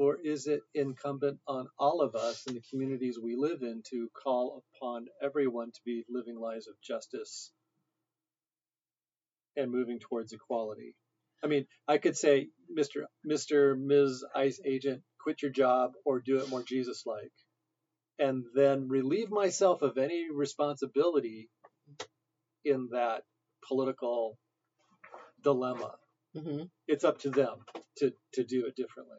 Or 0.00 0.18
is 0.24 0.48
it 0.48 0.62
incumbent 0.74 1.40
on 1.48 1.68
all 1.78 2.02
of 2.02 2.16
us 2.16 2.46
in 2.48 2.56
the 2.56 2.62
communities 2.70 3.20
we 3.22 3.36
live 3.36 3.62
in 3.62 3.84
to 3.92 4.10
call 4.24 4.64
upon 4.76 5.08
everyone 5.22 5.72
to 5.72 5.80
be 5.86 6.04
living 6.10 6.40
lives 6.40 6.68
of 6.68 6.76
justice 6.82 7.52
and 9.56 9.70
moving 9.72 10.00
towards 10.00 10.32
equality? 10.32 10.94
I 11.44 11.48
mean, 11.48 11.66
I 11.88 11.98
could 11.98 12.16
say, 12.16 12.48
Mr. 12.76 13.04
Mr. 13.30 13.78
Ms. 13.80 14.24
ICE 14.36 14.60
agent, 14.66 15.02
quit 15.22 15.42
your 15.42 15.52
job 15.52 15.92
or 16.04 16.20
do 16.20 16.38
it 16.40 16.50
more 16.50 16.64
Jesus 16.64 17.04
like, 17.06 17.32
and 18.18 18.44
then 18.54 18.88
relieve 18.88 19.30
myself 19.30 19.82
of 19.82 19.98
any 19.98 20.28
responsibility 20.32 21.50
in 22.64 22.88
that 22.92 23.22
political 23.68 24.38
dilemma. 25.42 25.94
hmm 26.36 26.64
It's 26.88 27.04
up 27.04 27.18
to 27.20 27.30
them 27.30 27.58
to, 27.98 28.12
to 28.34 28.44
do 28.44 28.66
it 28.66 28.76
differently 28.76 29.18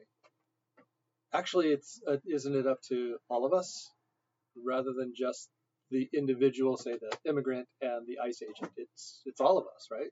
actually 1.33 1.69
it's 1.69 2.01
uh, 2.07 2.17
isn't 2.27 2.55
it 2.55 2.67
up 2.67 2.79
to 2.89 3.17
all 3.29 3.45
of 3.45 3.53
us 3.53 3.89
rather 4.65 4.93
than 4.97 5.13
just 5.15 5.49
the 5.91 6.09
individual 6.13 6.77
say 6.77 6.93
the 6.93 7.29
immigrant 7.29 7.67
and 7.81 8.07
the 8.07 8.19
ice 8.23 8.41
agent 8.41 8.71
it's 8.77 9.21
it's 9.25 9.41
all 9.41 9.57
of 9.57 9.65
us 9.75 9.87
right 9.91 10.11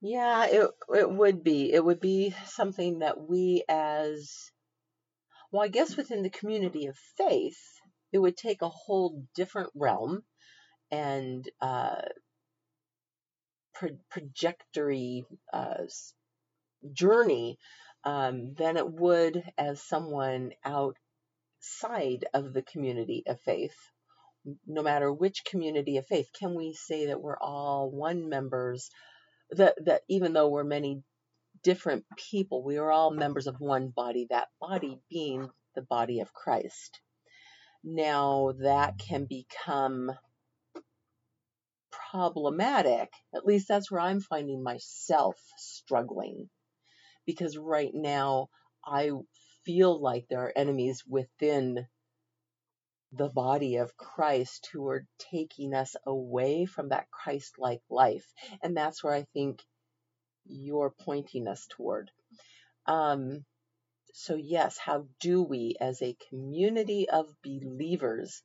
Yeah, 0.00 0.46
it 0.46 0.70
it 0.94 1.10
would 1.10 1.42
be. 1.44 1.72
It 1.72 1.84
would 1.84 2.00
be 2.00 2.34
something 2.46 3.00
that 3.00 3.20
we 3.20 3.64
as 3.68 4.52
well, 5.52 5.64
I 5.64 5.68
guess 5.68 5.96
within 5.96 6.22
the 6.22 6.30
community 6.30 6.86
of 6.86 6.96
faith, 7.16 7.60
it 8.12 8.18
would 8.18 8.36
take 8.36 8.62
a 8.62 8.68
whole 8.68 9.24
different 9.34 9.70
realm 9.74 10.22
and 10.90 11.48
uh, 11.60 12.02
pro- 13.74 13.98
trajectory 14.12 15.24
uh, 15.52 15.84
journey 16.92 17.58
um, 18.04 18.54
than 18.54 18.76
it 18.76 18.90
would 18.90 19.42
as 19.56 19.82
someone 19.82 20.52
outside 20.64 22.26
of 22.34 22.52
the 22.52 22.62
community 22.62 23.24
of 23.26 23.40
faith. 23.40 23.76
No 24.66 24.82
matter 24.82 25.12
which 25.12 25.44
community 25.44 25.96
of 25.98 26.06
faith, 26.06 26.28
can 26.38 26.54
we 26.54 26.72
say 26.72 27.06
that 27.06 27.20
we're 27.20 27.38
all 27.38 27.90
one 27.90 28.28
members? 28.28 28.90
That 29.50 29.74
that 29.84 30.02
even 30.08 30.32
though 30.32 30.48
we're 30.48 30.64
many 30.64 31.02
different 31.62 32.04
people, 32.30 32.62
we 32.62 32.78
are 32.78 32.90
all 32.90 33.10
members 33.10 33.46
of 33.46 33.56
one 33.60 33.88
body. 33.88 34.26
That 34.30 34.48
body 34.60 35.00
being 35.10 35.50
the 35.74 35.82
body 35.82 36.20
of 36.20 36.32
Christ. 36.32 37.00
Now 37.84 38.52
that 38.60 38.98
can 38.98 39.26
become 39.26 40.12
problematic. 42.10 43.10
At 43.34 43.44
least 43.44 43.68
that's 43.68 43.90
where 43.90 44.00
I'm 44.00 44.20
finding 44.20 44.62
myself 44.62 45.36
struggling. 45.56 46.48
Because 47.28 47.58
right 47.58 47.92
now 47.92 48.48
I 48.82 49.10
feel 49.66 50.00
like 50.00 50.28
there 50.28 50.40
are 50.46 50.52
enemies 50.56 51.04
within 51.06 51.86
the 53.12 53.28
body 53.28 53.76
of 53.76 53.98
Christ 53.98 54.70
who 54.72 54.88
are 54.88 55.04
taking 55.30 55.74
us 55.74 55.94
away 56.06 56.64
from 56.64 56.88
that 56.88 57.10
Christ 57.10 57.56
like 57.58 57.82
life. 57.90 58.24
And 58.62 58.74
that's 58.74 59.04
where 59.04 59.12
I 59.12 59.26
think 59.34 59.62
you're 60.46 60.94
pointing 61.04 61.48
us 61.48 61.66
toward. 61.68 62.10
Um, 62.86 63.44
so, 64.14 64.34
yes, 64.34 64.78
how 64.78 65.04
do 65.20 65.42
we, 65.42 65.76
as 65.82 66.00
a 66.00 66.16
community 66.30 67.10
of 67.10 67.26
believers, 67.44 68.42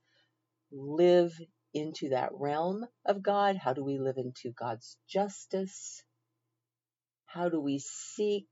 live 0.73 1.31
into 1.73 2.09
that 2.09 2.31
realm 2.33 2.85
of 3.05 3.23
God? 3.23 3.55
How 3.55 3.71
do 3.71 3.81
we 3.81 3.97
live 3.97 4.17
into 4.17 4.51
God's 4.51 4.97
justice? 5.07 6.03
How 7.25 7.47
do 7.47 7.61
we 7.61 7.79
seek 7.79 8.47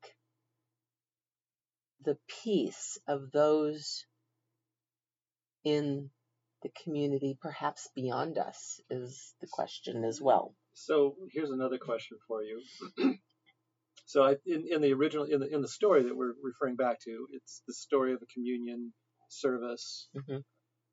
the 2.03 2.17
peace 2.43 2.97
of 3.07 3.31
those 3.31 4.05
in 5.63 6.09
the 6.63 6.69
community, 6.83 7.37
perhaps 7.41 7.89
beyond 7.95 8.37
us, 8.37 8.79
is 8.89 9.33
the 9.41 9.47
question 9.51 10.03
as 10.03 10.21
well. 10.21 10.53
so 10.73 11.15
here's 11.31 11.51
another 11.51 11.77
question 11.77 12.17
for 12.27 12.41
you 12.43 12.61
so 14.05 14.23
I, 14.23 14.35
in, 14.45 14.65
in 14.71 14.81
the 14.81 14.93
original 14.93 15.25
in 15.25 15.39
the 15.39 15.47
in 15.53 15.61
the 15.61 15.67
story 15.67 16.03
that 16.03 16.15
we're 16.15 16.33
referring 16.41 16.75
back 16.75 16.99
to 17.01 17.27
it's 17.31 17.61
the 17.67 17.73
story 17.73 18.13
of 18.13 18.21
a 18.21 18.25
communion 18.33 18.93
service 19.29 20.07
hmm 20.27 20.37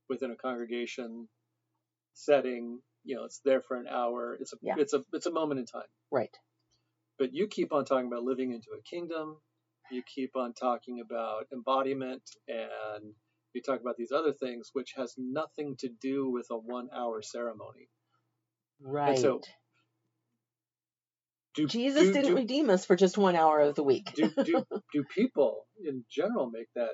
within 0.09 0.31
a 0.31 0.37
congregation 0.37 1.29
setting 2.15 2.81
you 3.05 3.15
know 3.17 3.25
it's 3.25 3.41
there 3.45 3.61
for 3.61 3.77
an 3.77 3.87
hour 3.87 4.37
it's 4.41 4.53
a 4.53 4.57
Yeah. 4.63 4.75
it's 4.79 4.95
a 4.95 5.05
it's 5.13 5.27
a 5.27 5.31
moment 5.33 5.61
in 5.61 5.67
time 5.67 5.91
Right. 6.11 6.35
but 7.19 7.33
you 7.35 7.47
keep 7.47 7.73
on 7.73 7.85
talking 7.85 8.07
about 8.07 8.25
living 8.25 8.53
into 8.53 8.71
a 8.79 8.83
kingdom 8.83 9.37
you 9.91 10.03
keep 10.15 10.37
on 10.37 10.53
talking 10.55 11.01
about 11.01 11.47
embodiment 11.53 12.23
and 12.49 13.15
you 13.55 13.63
talk 13.63 13.81
about 13.81 13.97
these 13.97 14.13
other 14.13 14.33
things 14.33 14.71
which 14.73 14.95
has 14.97 15.15
nothing 15.19 15.77
to 15.79 15.89
do 16.01 16.31
with 16.31 16.47
a 16.51 16.57
one 16.59 16.89
hour 16.95 17.23
ceremony 17.23 17.89
Right. 18.81 19.19
so, 19.19 19.41
do 21.55 21.67
Jesus 21.67 22.05
do, 22.05 22.13
didn't 22.13 22.27
do, 22.27 22.37
redeem 22.37 22.71
us 22.71 22.87
for 22.87 22.97
just 22.97 23.19
one 23.19 23.37
hour 23.37 23.61
of 23.61 23.75
the 23.75 23.83
week. 23.85 24.13
do, 24.15 24.31
do, 24.45 24.65
do 24.93 25.05
people 25.15 25.67
in 25.85 26.05
general 26.11 26.51
make 26.51 26.69
that 26.75 26.93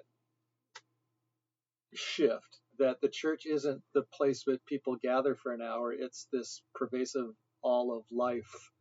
shift 1.95 2.61
that 2.79 3.01
the 3.03 3.09
church 3.09 3.47
isn't 3.47 3.83
the 3.95 4.05
place 4.15 4.43
where 4.47 4.59
people 4.67 4.97
gather 5.03 5.35
for 5.37 5.53
an 5.53 5.63
hour 5.63 5.93
it's 5.93 6.27
this 6.33 6.63
pervasive 6.75 7.29
all 7.63 7.97
of 7.97 8.05
life 8.13 8.73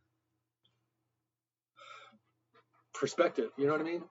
perspective 2.94 3.50
you 3.58 3.66
know 3.66 3.74
what 3.74 3.82
i 3.82 3.86
mean 3.86 4.04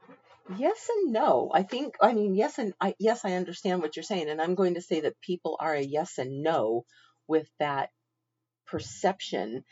Yes 0.59 0.89
and 0.89 1.13
no. 1.13 1.51
I 1.55 1.63
think 1.63 1.95
I 2.01 2.13
mean 2.13 2.35
yes 2.35 2.59
and 2.59 2.75
I 2.81 2.95
yes 2.99 3.25
I 3.25 3.35
understand 3.35 3.81
what 3.81 3.95
you're 3.97 4.03
saying 4.03 4.29
and 4.29 4.43
I'm 4.43 4.57
going 4.57 4.75
to 4.75 4.83
say 4.83 5.01
that 5.01 5.21
people 5.21 5.57
are 5.61 5.73
a 5.73 5.81
yes 5.81 6.19
and 6.19 6.43
no 6.43 6.85
with 7.29 7.49
that 7.61 7.91
perception 8.67 9.65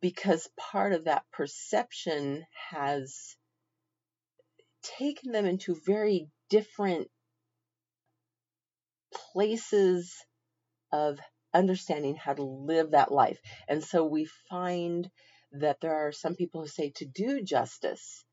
because 0.00 0.48
part 0.58 0.92
of 0.92 1.04
that 1.04 1.24
perception 1.32 2.44
has 2.70 3.36
taken 4.98 5.32
them 5.32 5.46
into 5.46 5.76
very 5.86 6.28
different 6.50 7.08
places 9.32 10.14
of 10.92 11.18
understanding 11.52 12.16
how 12.16 12.34
to 12.34 12.42
live 12.42 12.90
that 12.90 13.12
life. 13.12 13.38
And 13.68 13.82
so 13.82 14.04
we 14.04 14.26
find 14.50 15.08
that 15.60 15.80
there 15.80 15.94
are 15.94 16.12
some 16.12 16.34
people 16.34 16.62
who 16.62 16.68
say 16.68 16.92
to 16.96 17.04
do 17.06 17.42
justice 17.42 18.24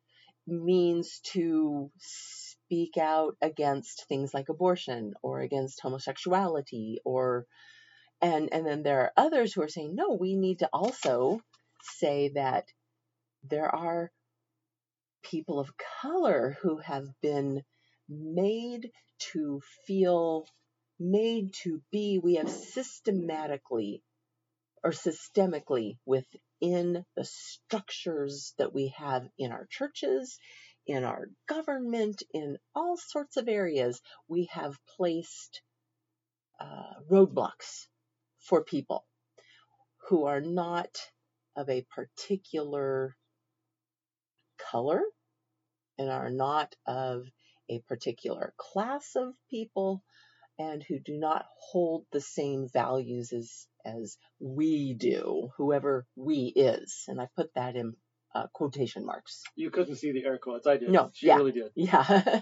means 0.47 1.19
to 1.23 1.91
speak 1.97 2.97
out 2.97 3.35
against 3.41 4.05
things 4.07 4.33
like 4.33 4.49
abortion 4.49 5.13
or 5.21 5.41
against 5.41 5.81
homosexuality 5.81 6.99
or 7.05 7.45
and 8.21 8.49
and 8.51 8.65
then 8.65 8.83
there 8.83 9.01
are 9.01 9.11
others 9.17 9.53
who 9.53 9.61
are 9.61 9.67
saying 9.67 9.93
no 9.95 10.17
we 10.19 10.35
need 10.35 10.59
to 10.59 10.69
also 10.73 11.39
say 11.83 12.31
that 12.33 12.65
there 13.43 13.73
are 13.73 14.11
people 15.23 15.59
of 15.59 15.71
color 16.01 16.57
who 16.61 16.77
have 16.77 17.05
been 17.21 17.61
made 18.09 18.89
to 19.19 19.61
feel 19.85 20.45
made 20.99 21.53
to 21.63 21.81
be. 21.91 22.19
We 22.23 22.35
have 22.35 22.49
systematically 22.49 24.03
or 24.83 24.91
systemically 24.91 25.97
within 26.05 27.05
the 27.15 27.25
structures 27.25 28.53
that 28.57 28.73
we 28.73 28.93
have 28.97 29.27
in 29.37 29.51
our 29.51 29.67
churches 29.69 30.39
in 30.87 31.03
our 31.03 31.29
government, 31.47 32.23
in 32.33 32.57
all 32.75 32.97
sorts 32.97 33.37
of 33.37 33.47
areas, 33.47 34.01
we 34.27 34.49
have 34.51 34.75
placed 34.97 35.61
uh, 36.59 36.93
roadblocks 37.09 37.87
for 38.39 38.63
people 38.63 39.05
who 40.09 40.25
are 40.25 40.41
not 40.41 40.89
of 41.55 41.69
a 41.69 41.85
particular 41.95 43.15
color 44.71 45.01
and 45.97 46.09
are 46.09 46.29
not 46.29 46.75
of 46.87 47.25
a 47.69 47.79
particular 47.87 48.53
class 48.57 49.15
of 49.15 49.33
people 49.49 50.03
and 50.57 50.83
who 50.83 50.99
do 50.99 51.17
not 51.17 51.45
hold 51.71 52.05
the 52.11 52.21
same 52.21 52.67
values 52.67 53.31
as 53.33 53.67
as 53.85 54.17
we 54.39 54.93
do, 54.93 55.49
whoever 55.57 56.05
we 56.15 56.53
is. 56.55 57.03
And 57.07 57.19
I 57.21 57.27
put 57.35 57.53
that 57.55 57.75
in 57.75 57.95
uh, 58.33 58.47
quotation 58.53 59.05
marks. 59.05 59.41
You 59.55 59.71
couldn't 59.71 59.95
see 59.97 60.11
the 60.11 60.25
air 60.25 60.37
quotes. 60.37 60.67
I 60.67 60.77
did. 60.77 60.89
No, 60.89 61.11
she 61.13 61.27
yeah. 61.27 61.37
really 61.37 61.51
did. 61.51 61.71
Yeah. 61.75 62.41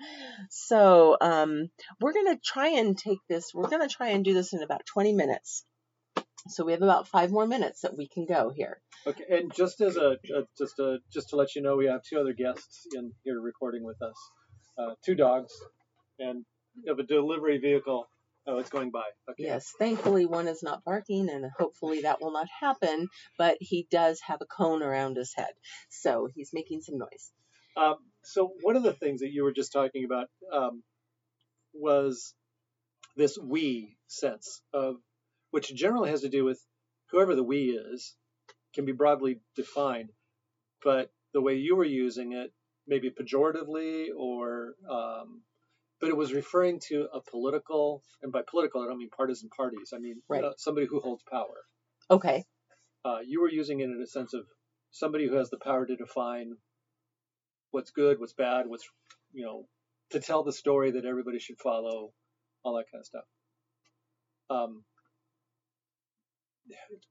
so 0.50 1.16
um, 1.20 1.70
we're 2.00 2.12
going 2.12 2.34
to 2.34 2.40
try 2.44 2.68
and 2.70 2.96
take 2.96 3.20
this, 3.28 3.52
we're 3.54 3.68
going 3.68 3.86
to 3.86 3.94
try 3.94 4.08
and 4.08 4.24
do 4.24 4.34
this 4.34 4.52
in 4.52 4.62
about 4.62 4.86
20 4.86 5.12
minutes. 5.12 5.64
So 6.48 6.64
we 6.64 6.72
have 6.72 6.82
about 6.82 7.08
five 7.08 7.30
more 7.30 7.46
minutes 7.46 7.82
that 7.82 7.96
we 7.96 8.08
can 8.08 8.24
go 8.24 8.50
here. 8.54 8.80
Okay, 9.06 9.24
and 9.30 9.52
just 9.54 9.80
as 9.80 9.96
a, 9.96 10.16
a 10.34 10.44
just 10.56 10.78
a 10.78 10.98
just 11.12 11.30
to 11.30 11.36
let 11.36 11.54
you 11.54 11.62
know, 11.62 11.76
we 11.76 11.86
have 11.86 12.02
two 12.02 12.18
other 12.18 12.32
guests 12.32 12.86
in 12.94 13.12
here 13.24 13.40
recording 13.40 13.84
with 13.84 14.00
us, 14.00 14.14
uh, 14.78 14.94
two 15.04 15.14
dogs, 15.14 15.52
and 16.18 16.44
have 16.86 16.98
a 16.98 17.02
delivery 17.02 17.58
vehicle. 17.58 18.08
Oh, 18.46 18.58
it's 18.58 18.70
going 18.70 18.90
by. 18.90 19.04
Okay. 19.30 19.44
Yes, 19.44 19.72
thankfully 19.78 20.24
one 20.24 20.48
is 20.48 20.62
not 20.62 20.84
barking, 20.84 21.28
and 21.28 21.44
hopefully 21.58 22.02
that 22.02 22.20
will 22.20 22.32
not 22.32 22.48
happen. 22.60 23.08
But 23.36 23.58
he 23.60 23.86
does 23.90 24.20
have 24.26 24.40
a 24.40 24.46
cone 24.46 24.82
around 24.82 25.16
his 25.16 25.34
head, 25.34 25.52
so 25.90 26.28
he's 26.34 26.50
making 26.52 26.80
some 26.80 26.98
noise. 26.98 27.30
Um, 27.76 27.96
so 28.24 28.52
one 28.62 28.76
of 28.76 28.82
the 28.82 28.92
things 28.92 29.20
that 29.20 29.30
you 29.30 29.44
were 29.44 29.52
just 29.52 29.72
talking 29.72 30.04
about 30.04 30.28
um, 30.52 30.82
was 31.74 32.34
this 33.16 33.38
we 33.38 33.96
sense 34.06 34.62
of, 34.72 34.96
which 35.50 35.74
generally 35.74 36.10
has 36.10 36.22
to 36.22 36.28
do 36.28 36.44
with 36.44 36.60
whoever 37.10 37.34
the 37.34 37.44
we 37.44 37.70
is, 37.70 38.14
can 38.74 38.84
be 38.84 38.92
broadly 38.92 39.40
defined, 39.56 40.10
but 40.82 41.10
the 41.32 41.40
way 41.40 41.54
you 41.54 41.76
were 41.76 41.84
using 41.84 42.32
it, 42.32 42.52
maybe 42.86 43.10
pejoratively 43.10 44.08
or 44.16 44.74
um, 44.90 45.42
but 46.00 46.08
it 46.10 46.16
was 46.16 46.32
referring 46.32 46.80
to 46.88 47.08
a 47.12 47.20
political, 47.30 48.02
and 48.22 48.32
by 48.32 48.42
political 48.48 48.82
I 48.82 48.86
don't 48.86 48.98
mean 48.98 49.10
partisan 49.10 49.48
parties. 49.50 49.92
I 49.94 49.98
mean 49.98 50.22
Right. 50.28 50.44
uh, 50.44 50.52
somebody 50.56 50.86
who 50.86 51.00
holds 51.00 51.22
power. 51.30 51.64
Okay, 52.10 52.44
Uh, 53.04 53.20
you 53.24 53.40
were 53.40 53.50
using 53.50 53.80
it 53.80 53.84
in 53.90 54.00
a 54.02 54.06
sense 54.06 54.34
of 54.34 54.46
somebody 54.90 55.26
who 55.28 55.36
has 55.36 55.50
the 55.50 55.58
power 55.58 55.86
to 55.86 55.96
define 55.96 56.52
what's 57.70 57.90
good, 57.90 58.18
what's 58.20 58.32
bad, 58.34 58.66
what's 58.66 58.86
you 59.32 59.44
know, 59.44 59.66
to 60.10 60.20
tell 60.20 60.42
the 60.42 60.52
story 60.52 60.92
that 60.92 61.04
everybody 61.04 61.38
should 61.38 61.58
follow, 61.60 62.12
all 62.64 62.76
that 62.76 62.86
kind 62.90 63.00
of 63.02 63.06
stuff. 63.06 63.24
Um, 64.50 64.84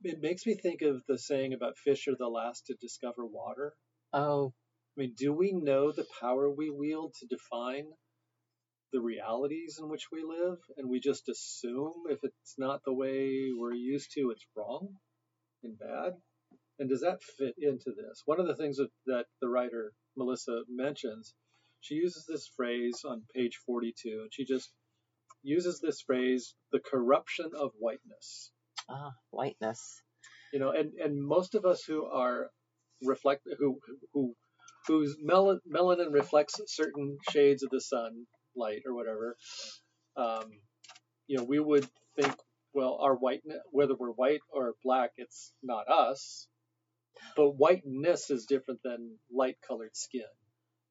it 0.03 0.21
makes 0.21 0.45
me 0.45 0.55
think 0.55 0.81
of 0.81 1.01
the 1.07 1.17
saying 1.17 1.53
about 1.53 1.77
fish 1.77 2.07
are 2.07 2.15
the 2.17 2.27
last 2.27 2.67
to 2.67 2.75
discover 2.81 3.25
water. 3.25 3.73
oh, 4.13 4.53
I 4.97 5.01
mean, 5.01 5.13
do 5.17 5.31
we 5.31 5.51
know 5.51 5.91
the 5.91 6.05
power 6.19 6.49
we 6.49 6.71
wield 6.71 7.13
to 7.19 7.27
define 7.27 7.85
the 8.97 9.03
realities 9.03 9.79
in 9.81 9.89
which 9.89 10.05
we 10.11 10.23
live, 10.23 10.57
and 10.77 10.89
we 10.89 10.99
just 10.99 11.29
assume 11.29 11.93
if 12.09 12.19
it's 12.23 12.55
not 12.57 12.81
the 12.85 12.93
way 12.93 13.49
we're 13.57 13.73
used 13.75 14.11
to, 14.15 14.31
it's 14.31 14.47
wrong 14.57 14.89
and 15.63 15.77
bad? 15.79 16.13
And 16.79 16.89
does 16.89 17.01
that 17.01 17.21
fit 17.37 17.55
into 17.59 17.91
this? 17.95 18.23
One 18.25 18.39
of 18.39 18.47
the 18.47 18.55
things 18.55 18.77
that, 18.77 18.89
that 19.07 19.25
the 19.41 19.49
writer 19.49 19.93
Melissa 20.17 20.61
mentions, 20.69 21.35
she 21.81 21.95
uses 21.95 22.25
this 22.27 22.49
phrase 22.57 23.01
on 23.05 23.23
page 23.35 23.59
42, 23.67 24.21
and 24.23 24.31
she 24.33 24.45
just 24.45 24.71
uses 25.43 25.79
this 25.81 26.01
phrase, 26.01 26.55
the 26.71 26.79
corruption 26.81 27.51
of 27.59 27.71
whiteness 27.79 28.51
ah, 28.89 29.11
whiteness. 29.31 30.01
you 30.53 30.59
know 30.59 30.71
and 30.71 30.93
and 31.03 31.23
most 31.23 31.55
of 31.55 31.65
us 31.65 31.83
who 31.87 32.05
are 32.05 32.49
reflect 33.03 33.43
who 33.59 33.79
who 34.13 34.33
whose 34.87 35.17
mel- 35.21 35.59
melanin 35.71 36.13
reflects 36.13 36.59
certain 36.67 37.17
shades 37.31 37.63
of 37.63 37.69
the 37.71 37.81
sun 37.81 38.25
light 38.57 38.83
or 38.85 38.93
whatever 38.93 39.37
um, 40.17 40.45
you 41.27 41.37
know 41.37 41.43
we 41.43 41.59
would 41.59 41.87
think 42.19 42.35
well 42.73 42.97
our 43.01 43.15
whiteness, 43.15 43.59
whether 43.71 43.95
we're 43.95 44.11
white 44.11 44.41
or 44.51 44.73
black 44.83 45.11
it's 45.17 45.53
not 45.63 45.87
us 45.89 46.47
but 47.35 47.51
whiteness 47.51 48.29
is 48.29 48.45
different 48.45 48.79
than 48.83 49.17
light 49.31 49.57
colored 49.67 49.95
skin 49.95 50.21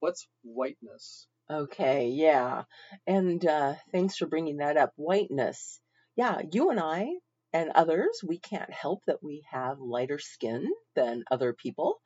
what's 0.00 0.26
whiteness 0.42 1.26
Okay, 1.48 2.09
yeah. 2.09 2.64
And 3.07 3.44
uh, 3.46 3.74
thanks 3.92 4.16
for 4.16 4.26
bringing 4.26 4.57
that 4.57 4.76
up. 4.76 4.92
Whiteness. 4.96 5.81
Yeah, 6.16 6.40
you 6.50 6.70
and 6.70 6.81
I 6.81 7.07
and 7.52 7.70
others, 7.70 8.20
we 8.26 8.38
can't 8.38 8.72
help 8.72 9.02
that 9.07 9.22
we 9.22 9.44
have 9.50 9.79
lighter 9.79 10.18
skin 10.18 10.66
than 10.96 11.22
other 11.31 11.52
people. 11.52 12.00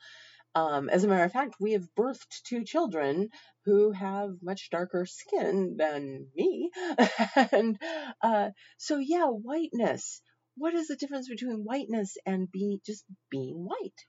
Um, 0.54 0.88
as 0.88 1.04
a 1.04 1.08
matter 1.08 1.24
of 1.24 1.32
fact, 1.32 1.56
we 1.60 1.72
have 1.72 1.94
birthed 1.96 2.42
two 2.44 2.64
children 2.64 3.28
who 3.64 3.92
have 3.92 4.42
much 4.42 4.70
darker 4.70 5.06
skin 5.06 5.76
than 5.78 6.28
me. 6.34 6.70
and 7.52 7.78
uh, 8.22 8.50
so, 8.78 8.98
yeah, 8.98 9.26
whiteness. 9.26 10.22
What 10.56 10.74
is 10.74 10.88
the 10.88 10.96
difference 10.96 11.28
between 11.28 11.64
whiteness 11.64 12.16
and 12.26 12.50
be 12.50 12.80
just 12.84 13.04
being 13.30 13.64
white? 13.64 14.00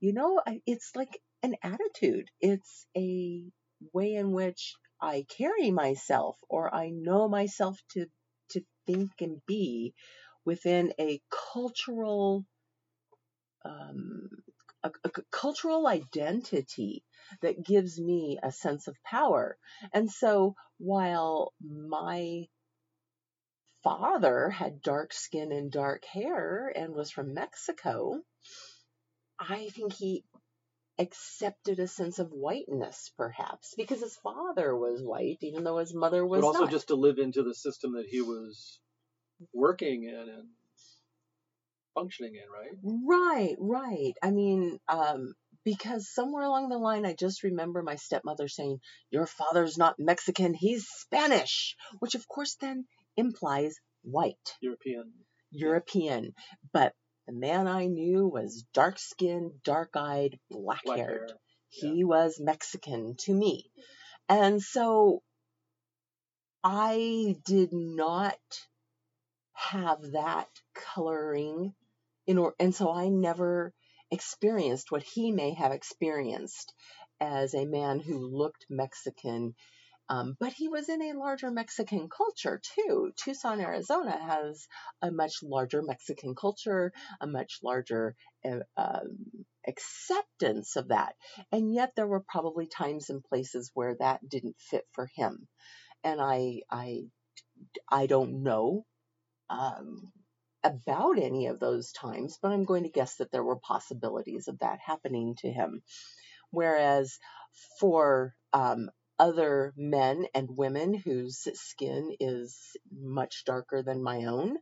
You 0.00 0.12
know, 0.12 0.40
it's 0.66 0.92
like 0.94 1.20
an 1.42 1.56
attitude. 1.62 2.28
It's 2.40 2.86
a 2.96 3.44
way 3.92 4.14
in 4.14 4.32
which 4.32 4.74
I 5.00 5.24
carry 5.36 5.70
myself 5.70 6.36
or 6.48 6.74
I 6.74 6.90
know 6.90 7.28
myself 7.28 7.78
to 7.92 8.06
to 8.50 8.62
think 8.86 9.10
and 9.20 9.40
be 9.46 9.94
within 10.44 10.92
a 10.98 11.20
cultural 11.52 12.44
um, 13.64 14.28
a, 14.82 14.90
a 15.04 15.10
cultural 15.30 15.86
identity 15.86 17.04
that 17.42 17.64
gives 17.64 18.00
me 18.00 18.38
a 18.42 18.52
sense 18.52 18.88
of 18.88 18.96
power. 19.04 19.56
And 19.92 20.10
so 20.10 20.54
while 20.78 21.52
my 21.60 22.46
father 23.82 24.50
had 24.50 24.82
dark 24.82 25.12
skin 25.12 25.52
and 25.52 25.70
dark 25.70 26.04
hair 26.04 26.72
and 26.74 26.94
was 26.94 27.10
from 27.10 27.34
Mexico, 27.34 28.20
I 29.38 29.68
think 29.70 29.92
he 29.94 30.24
accepted 30.98 31.78
a 31.78 31.88
sense 31.88 32.18
of 32.18 32.30
whiteness 32.30 33.10
perhaps 33.16 33.72
because 33.74 34.00
his 34.00 34.16
father 34.16 34.76
was 34.76 35.00
white 35.02 35.38
even 35.40 35.64
though 35.64 35.78
his 35.78 35.94
mother 35.94 36.26
was 36.26 36.42
but 36.42 36.46
also 36.48 36.60
not. 36.64 36.70
just 36.70 36.88
to 36.88 36.94
live 36.94 37.18
into 37.18 37.42
the 37.42 37.54
system 37.54 37.94
that 37.94 38.04
he 38.04 38.20
was 38.20 38.78
working 39.54 40.04
in 40.04 40.28
and 40.28 40.48
functioning 41.94 42.34
in 42.34 42.50
right 42.50 42.70
Right, 42.82 43.56
right. 43.58 44.14
I 44.22 44.30
mean, 44.30 44.78
um, 44.88 45.34
because 45.64 46.12
somewhere 46.12 46.44
along 46.44 46.68
the 46.68 46.78
line, 46.78 47.04
I 47.04 47.14
just 47.18 47.42
remember 47.42 47.82
my 47.82 47.96
stepmother 47.96 48.48
saying, 48.48 48.78
Your 49.10 49.26
father's 49.26 49.76
not 49.76 49.96
Mexican, 49.98 50.54
he's 50.54 50.86
Spanish, 50.88 51.76
which 51.98 52.14
of 52.14 52.26
course 52.28 52.56
then 52.60 52.86
implies 53.16 53.74
white, 54.02 54.56
european 54.60 55.12
European. 55.50 56.34
But 56.72 56.94
the 57.26 57.34
man 57.34 57.68
I 57.68 57.86
knew 57.86 58.26
was 58.26 58.64
dark 58.72 58.98
skinned, 58.98 59.62
dark 59.64 59.90
eyed, 59.94 60.38
black 60.50 60.82
haired. 60.86 60.98
hair 61.08 61.26
He 61.68 62.04
was 62.04 62.40
Mexican 62.40 63.14
to 63.20 63.32
me. 63.32 63.70
And 64.28 64.60
so 64.60 65.22
I 66.64 67.36
did 67.44 67.72
not 67.72 68.38
have 69.52 70.12
that 70.12 70.48
coloring 70.74 71.74
in 72.26 72.38
or 72.38 72.54
and 72.58 72.74
so 72.74 72.92
I 72.92 73.08
never 73.08 73.72
experienced 74.10 74.90
what 74.90 75.02
he 75.02 75.32
may 75.32 75.54
have 75.54 75.72
experienced 75.72 76.72
as 77.20 77.54
a 77.54 77.66
man 77.66 78.00
who 78.00 78.18
looked 78.18 78.66
Mexican. 78.68 79.54
Um, 80.08 80.36
but 80.40 80.52
he 80.52 80.66
was 80.66 80.88
in 80.88 81.00
a 81.00 81.16
larger 81.16 81.52
Mexican 81.52 82.08
culture 82.08 82.60
too. 82.74 83.12
Tucson, 83.16 83.60
Arizona 83.60 84.18
has 84.20 84.66
a 85.00 85.12
much 85.12 85.34
larger 85.40 85.82
Mexican 85.82 86.34
culture, 86.34 86.92
a 87.20 87.28
much 87.28 87.60
larger 87.62 88.16
uh, 88.44 88.58
um, 88.76 89.18
acceptance 89.68 90.74
of 90.74 90.88
that. 90.88 91.14
And 91.52 91.72
yet 91.72 91.92
there 91.94 92.08
were 92.08 92.24
probably 92.26 92.66
times 92.66 93.08
and 93.08 93.22
places 93.22 93.70
where 93.74 93.94
that 94.00 94.28
didn't 94.28 94.56
fit 94.58 94.84
for 94.94 95.08
him. 95.14 95.46
And 96.02 96.20
I, 96.20 96.62
I, 96.68 97.02
I 97.88 98.06
don't 98.06 98.42
know 98.42 98.84
um, 99.48 100.10
about 100.62 101.18
any 101.18 101.46
of 101.46 101.60
those 101.60 101.92
times, 101.92 102.38
but 102.40 102.52
I'm 102.52 102.64
going 102.64 102.84
to 102.84 102.90
guess 102.90 103.16
that 103.16 103.30
there 103.30 103.44
were 103.44 103.56
possibilities 103.56 104.48
of 104.48 104.58
that 104.58 104.78
happening 104.84 105.36
to 105.36 105.50
him. 105.50 105.82
Whereas 106.50 107.18
for 107.78 108.34
um, 108.52 108.90
other 109.18 109.72
men 109.76 110.26
and 110.34 110.56
women 110.56 110.94
whose 110.94 111.46
skin 111.54 112.16
is 112.20 112.76
much 112.90 113.44
darker 113.44 113.82
than 113.82 114.02
my 114.02 114.24
own, 114.24 114.56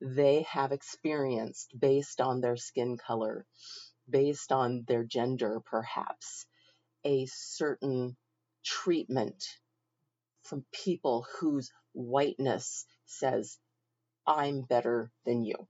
they 0.00 0.42
have 0.50 0.72
experienced 0.72 1.72
based 1.78 2.20
on 2.20 2.40
their 2.40 2.56
skin 2.56 2.96
color, 2.96 3.46
based 4.08 4.52
on 4.52 4.84
their 4.86 5.04
gender, 5.04 5.60
perhaps, 5.64 6.46
a 7.04 7.26
certain 7.26 8.16
treatment 8.64 9.44
from 10.42 10.64
people 10.72 11.26
whose 11.38 11.70
whiteness 11.92 12.86
says, 13.06 13.58
I'm 14.30 14.62
better 14.62 15.10
than 15.26 15.44
you. 15.44 15.66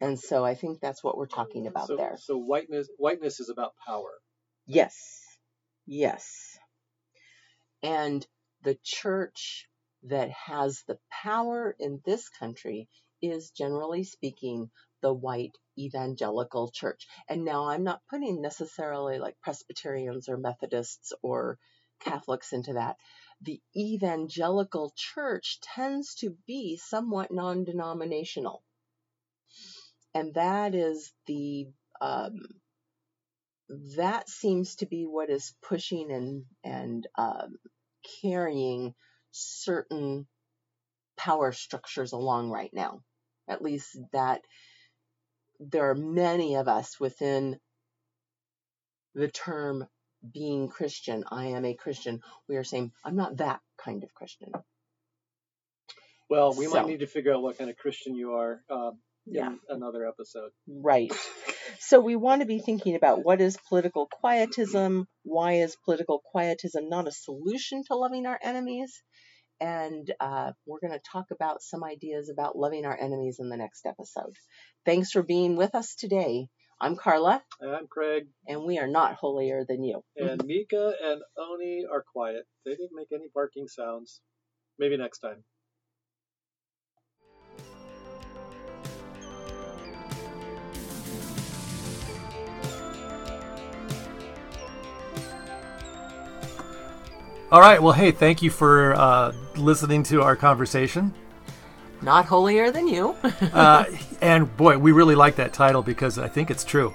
And 0.00 0.18
so 0.18 0.44
I 0.44 0.54
think 0.54 0.80
that's 0.80 1.02
what 1.02 1.16
we're 1.16 1.26
talking 1.26 1.66
about 1.66 1.88
so, 1.88 1.96
there. 1.96 2.16
So 2.20 2.38
whiteness 2.38 2.88
whiteness 2.98 3.40
is 3.40 3.48
about 3.48 3.72
power. 3.86 4.12
Yes. 4.66 4.96
Yes. 5.86 6.58
And 7.82 8.24
the 8.62 8.78
church 8.84 9.68
that 10.04 10.30
has 10.30 10.82
the 10.86 10.98
power 11.10 11.74
in 11.78 12.00
this 12.04 12.28
country 12.28 12.88
is 13.20 13.50
generally 13.50 14.04
speaking 14.04 14.70
the 15.00 15.12
white 15.12 15.56
evangelical 15.76 16.70
church. 16.72 17.06
And 17.28 17.44
now 17.44 17.68
I'm 17.68 17.84
not 17.84 18.02
putting 18.10 18.40
necessarily 18.40 19.18
like 19.18 19.36
Presbyterians 19.42 20.28
or 20.28 20.36
Methodists 20.36 21.12
or 21.22 21.58
Catholics 22.00 22.52
into 22.52 22.74
that. 22.74 22.96
The 23.42 23.60
evangelical 23.76 24.92
church 24.96 25.60
tends 25.62 26.14
to 26.16 26.36
be 26.46 26.76
somewhat 26.76 27.30
non 27.30 27.64
denominational. 27.64 28.62
And 30.14 30.34
that 30.34 30.74
is 30.74 31.12
the, 31.26 31.68
um, 32.00 32.38
that 33.96 34.28
seems 34.28 34.76
to 34.76 34.86
be 34.86 35.04
what 35.04 35.30
is 35.30 35.54
pushing 35.62 36.10
and, 36.10 36.44
and 36.64 37.06
um, 37.16 37.58
carrying 38.22 38.94
certain 39.30 40.26
power 41.16 41.52
structures 41.52 42.12
along 42.12 42.50
right 42.50 42.72
now. 42.72 43.02
At 43.46 43.62
least 43.62 43.98
that 44.12 44.42
there 45.60 45.90
are 45.90 45.94
many 45.94 46.56
of 46.56 46.68
us 46.68 46.98
within 46.98 47.58
the 49.14 49.28
term 49.28 49.86
being 50.32 50.68
Christian, 50.68 51.24
I 51.30 51.46
am 51.48 51.64
a 51.64 51.74
Christian, 51.74 52.20
we 52.48 52.56
are 52.56 52.64
saying, 52.64 52.92
I'm 53.04 53.16
not 53.16 53.36
that 53.38 53.60
kind 53.76 54.02
of 54.04 54.12
Christian. 54.14 54.52
Well, 56.28 56.52
we 56.54 56.66
So- 56.66 56.74
might 56.74 56.86
need 56.86 57.00
to 57.00 57.06
figure 57.06 57.32
out 57.34 57.42
what 57.42 57.56
kind 57.58 57.70
of 57.70 57.76
Christian 57.76 58.14
you 58.14 58.32
are 58.34 58.62
um, 58.68 59.00
Yeah. 59.24 59.48
in 59.48 59.60
another 59.68 60.06
episode. 60.06 60.50
Right. 60.66 61.12
So 61.80 62.00
we 62.00 62.16
want 62.16 62.40
to 62.42 62.46
be 62.46 62.58
thinking 62.58 62.94
about 62.96 63.24
what 63.24 63.40
is 63.40 63.56
political 63.68 64.06
quietism? 64.06 65.06
Why 65.22 65.54
is 65.54 65.76
political 65.84 66.20
quietism 66.32 66.88
not 66.88 67.08
a 67.08 67.12
solution 67.12 67.84
to 67.84 67.94
loving 67.94 68.26
our 68.26 68.38
enemies? 68.42 69.02
And 69.60 70.12
uh, 70.20 70.52
we're 70.66 70.80
going 70.80 70.92
to 70.92 71.00
talk 71.12 71.30
about 71.30 71.62
some 71.62 71.82
ideas 71.82 72.28
about 72.28 72.56
loving 72.56 72.84
our 72.86 72.96
enemies 72.96 73.38
in 73.40 73.48
the 73.48 73.56
next 73.56 73.86
episode. 73.86 74.36
Thanks 74.84 75.10
for 75.10 75.22
being 75.22 75.56
with 75.56 75.74
us 75.74 75.94
today. 75.96 76.48
I'm 76.80 76.94
Carla, 76.96 77.42
And 77.60 77.74
I'm 77.74 77.86
Craig, 77.88 78.28
and 78.46 78.64
we 78.64 78.78
are 78.78 78.86
not 78.86 79.14
holier 79.16 79.64
than 79.68 79.82
you. 79.82 80.02
and 80.16 80.44
Mika 80.44 80.94
and 81.02 81.20
Oni 81.36 81.84
are 81.90 82.04
quiet. 82.04 82.46
They 82.64 82.72
didn't 82.72 82.94
make 82.94 83.08
any 83.12 83.28
barking 83.34 83.66
sounds. 83.68 84.20
Maybe 84.78 84.96
next 84.96 85.18
time. 85.18 85.44
All 97.50 97.60
right. 97.60 97.82
Well, 97.82 97.94
hey, 97.94 98.10
thank 98.10 98.42
you 98.42 98.50
for 98.50 98.94
uh, 98.94 99.32
listening 99.56 100.02
to 100.04 100.22
our 100.22 100.36
conversation. 100.36 101.14
Not 102.02 102.26
holier 102.26 102.70
than 102.70 102.88
you. 102.88 103.16
Uh, 103.52 103.84
and 104.20 104.56
boy, 104.56 104.78
we 104.78 104.92
really 104.92 105.14
like 105.14 105.36
that 105.36 105.52
title 105.52 105.82
because 105.82 106.18
I 106.18 106.28
think 106.28 106.50
it's 106.50 106.64
true. 106.64 106.92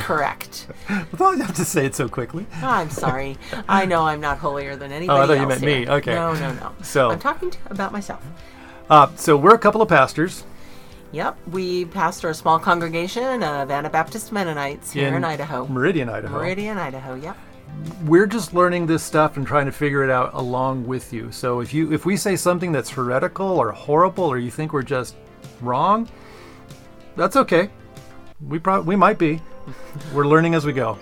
Correct. 0.00 0.66
I 0.88 1.04
thought 1.04 1.36
you 1.36 1.42
have 1.42 1.54
to 1.56 1.64
say 1.64 1.86
it 1.86 1.94
so 1.94 2.08
quickly. 2.08 2.46
I'm 2.54 2.90
sorry. 2.90 3.38
I 3.68 3.86
know 3.86 4.02
I'm 4.02 4.20
not 4.20 4.38
holier 4.38 4.76
than 4.76 4.92
anybody 4.92 5.18
Oh, 5.18 5.22
I 5.22 5.26
thought 5.26 5.40
you 5.40 5.46
meant 5.46 5.60
here. 5.60 5.80
me. 5.80 5.88
Okay. 5.88 6.14
No, 6.14 6.34
no, 6.34 6.52
no. 6.54 6.72
So- 6.82 7.10
I'm 7.10 7.18
talking 7.20 7.50
to, 7.50 7.58
about 7.70 7.92
myself. 7.92 8.22
Uh, 8.90 9.08
so 9.16 9.36
we're 9.36 9.54
a 9.54 9.58
couple 9.58 9.80
of 9.82 9.88
pastors 9.88 10.44
Yep, 11.12 11.38
we 11.50 11.84
pastor 11.86 12.28
a 12.28 12.34
small 12.34 12.58
congregation 12.58 13.42
of 13.42 13.70
Anabaptist 13.70 14.32
Mennonites 14.32 14.92
here 14.92 15.14
in, 15.14 15.24
Idaho. 15.24 15.66
Meridian, 15.66 16.08
Idaho. 16.08 16.36
Meridian, 16.36 16.78
Idaho. 16.78 17.14
Yep. 17.14 17.36
We're 18.04 18.26
just 18.26 18.54
learning 18.54 18.86
this 18.86 19.02
stuff 19.02 19.36
and 19.36 19.46
trying 19.46 19.66
to 19.66 19.72
figure 19.72 20.02
it 20.02 20.10
out 20.10 20.32
along 20.34 20.86
with 20.86 21.12
you. 21.12 21.30
So 21.32 21.60
if 21.60 21.74
you 21.74 21.92
if 21.92 22.06
we 22.06 22.16
say 22.16 22.36
something 22.36 22.72
that's 22.72 22.90
heretical 22.90 23.46
or 23.46 23.72
horrible 23.72 24.24
or 24.24 24.38
you 24.38 24.50
think 24.50 24.72
we're 24.72 24.82
just 24.82 25.16
wrong, 25.60 26.08
that's 27.16 27.36
okay. 27.36 27.70
We 28.48 28.58
probably 28.58 28.86
we 28.88 28.96
might 28.96 29.18
be. 29.18 29.40
We're 30.12 30.26
learning 30.26 30.54
as 30.54 30.64
we 30.64 30.72
go. 30.72 30.98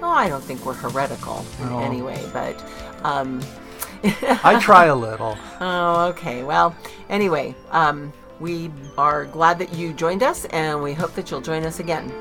Well, 0.00 0.10
I 0.10 0.28
don't 0.28 0.42
think 0.42 0.64
we're 0.66 0.74
heretical 0.74 1.44
in 1.60 1.68
No. 1.68 1.78
anyway, 1.78 2.20
but 2.32 2.60
um, 3.04 3.40
I 4.42 4.58
try 4.60 4.86
a 4.86 4.94
little. 4.94 5.38
oh, 5.60 6.06
okay. 6.08 6.42
Well, 6.42 6.74
anyway, 7.08 7.54
um, 7.70 8.12
we 8.40 8.70
are 8.98 9.26
glad 9.26 9.58
that 9.60 9.72
you 9.74 9.92
joined 9.92 10.24
us, 10.24 10.44
and 10.46 10.82
we 10.82 10.92
hope 10.92 11.14
that 11.14 11.30
you'll 11.30 11.40
join 11.40 11.62
us 11.64 11.78
again. 11.78 12.12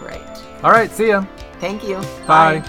Right. 0.00 0.22
All 0.62 0.70
right, 0.70 0.90
see 0.92 1.08
ya. 1.08 1.24
Thank 1.58 1.82
you. 1.82 1.96
Bye. 2.28 2.62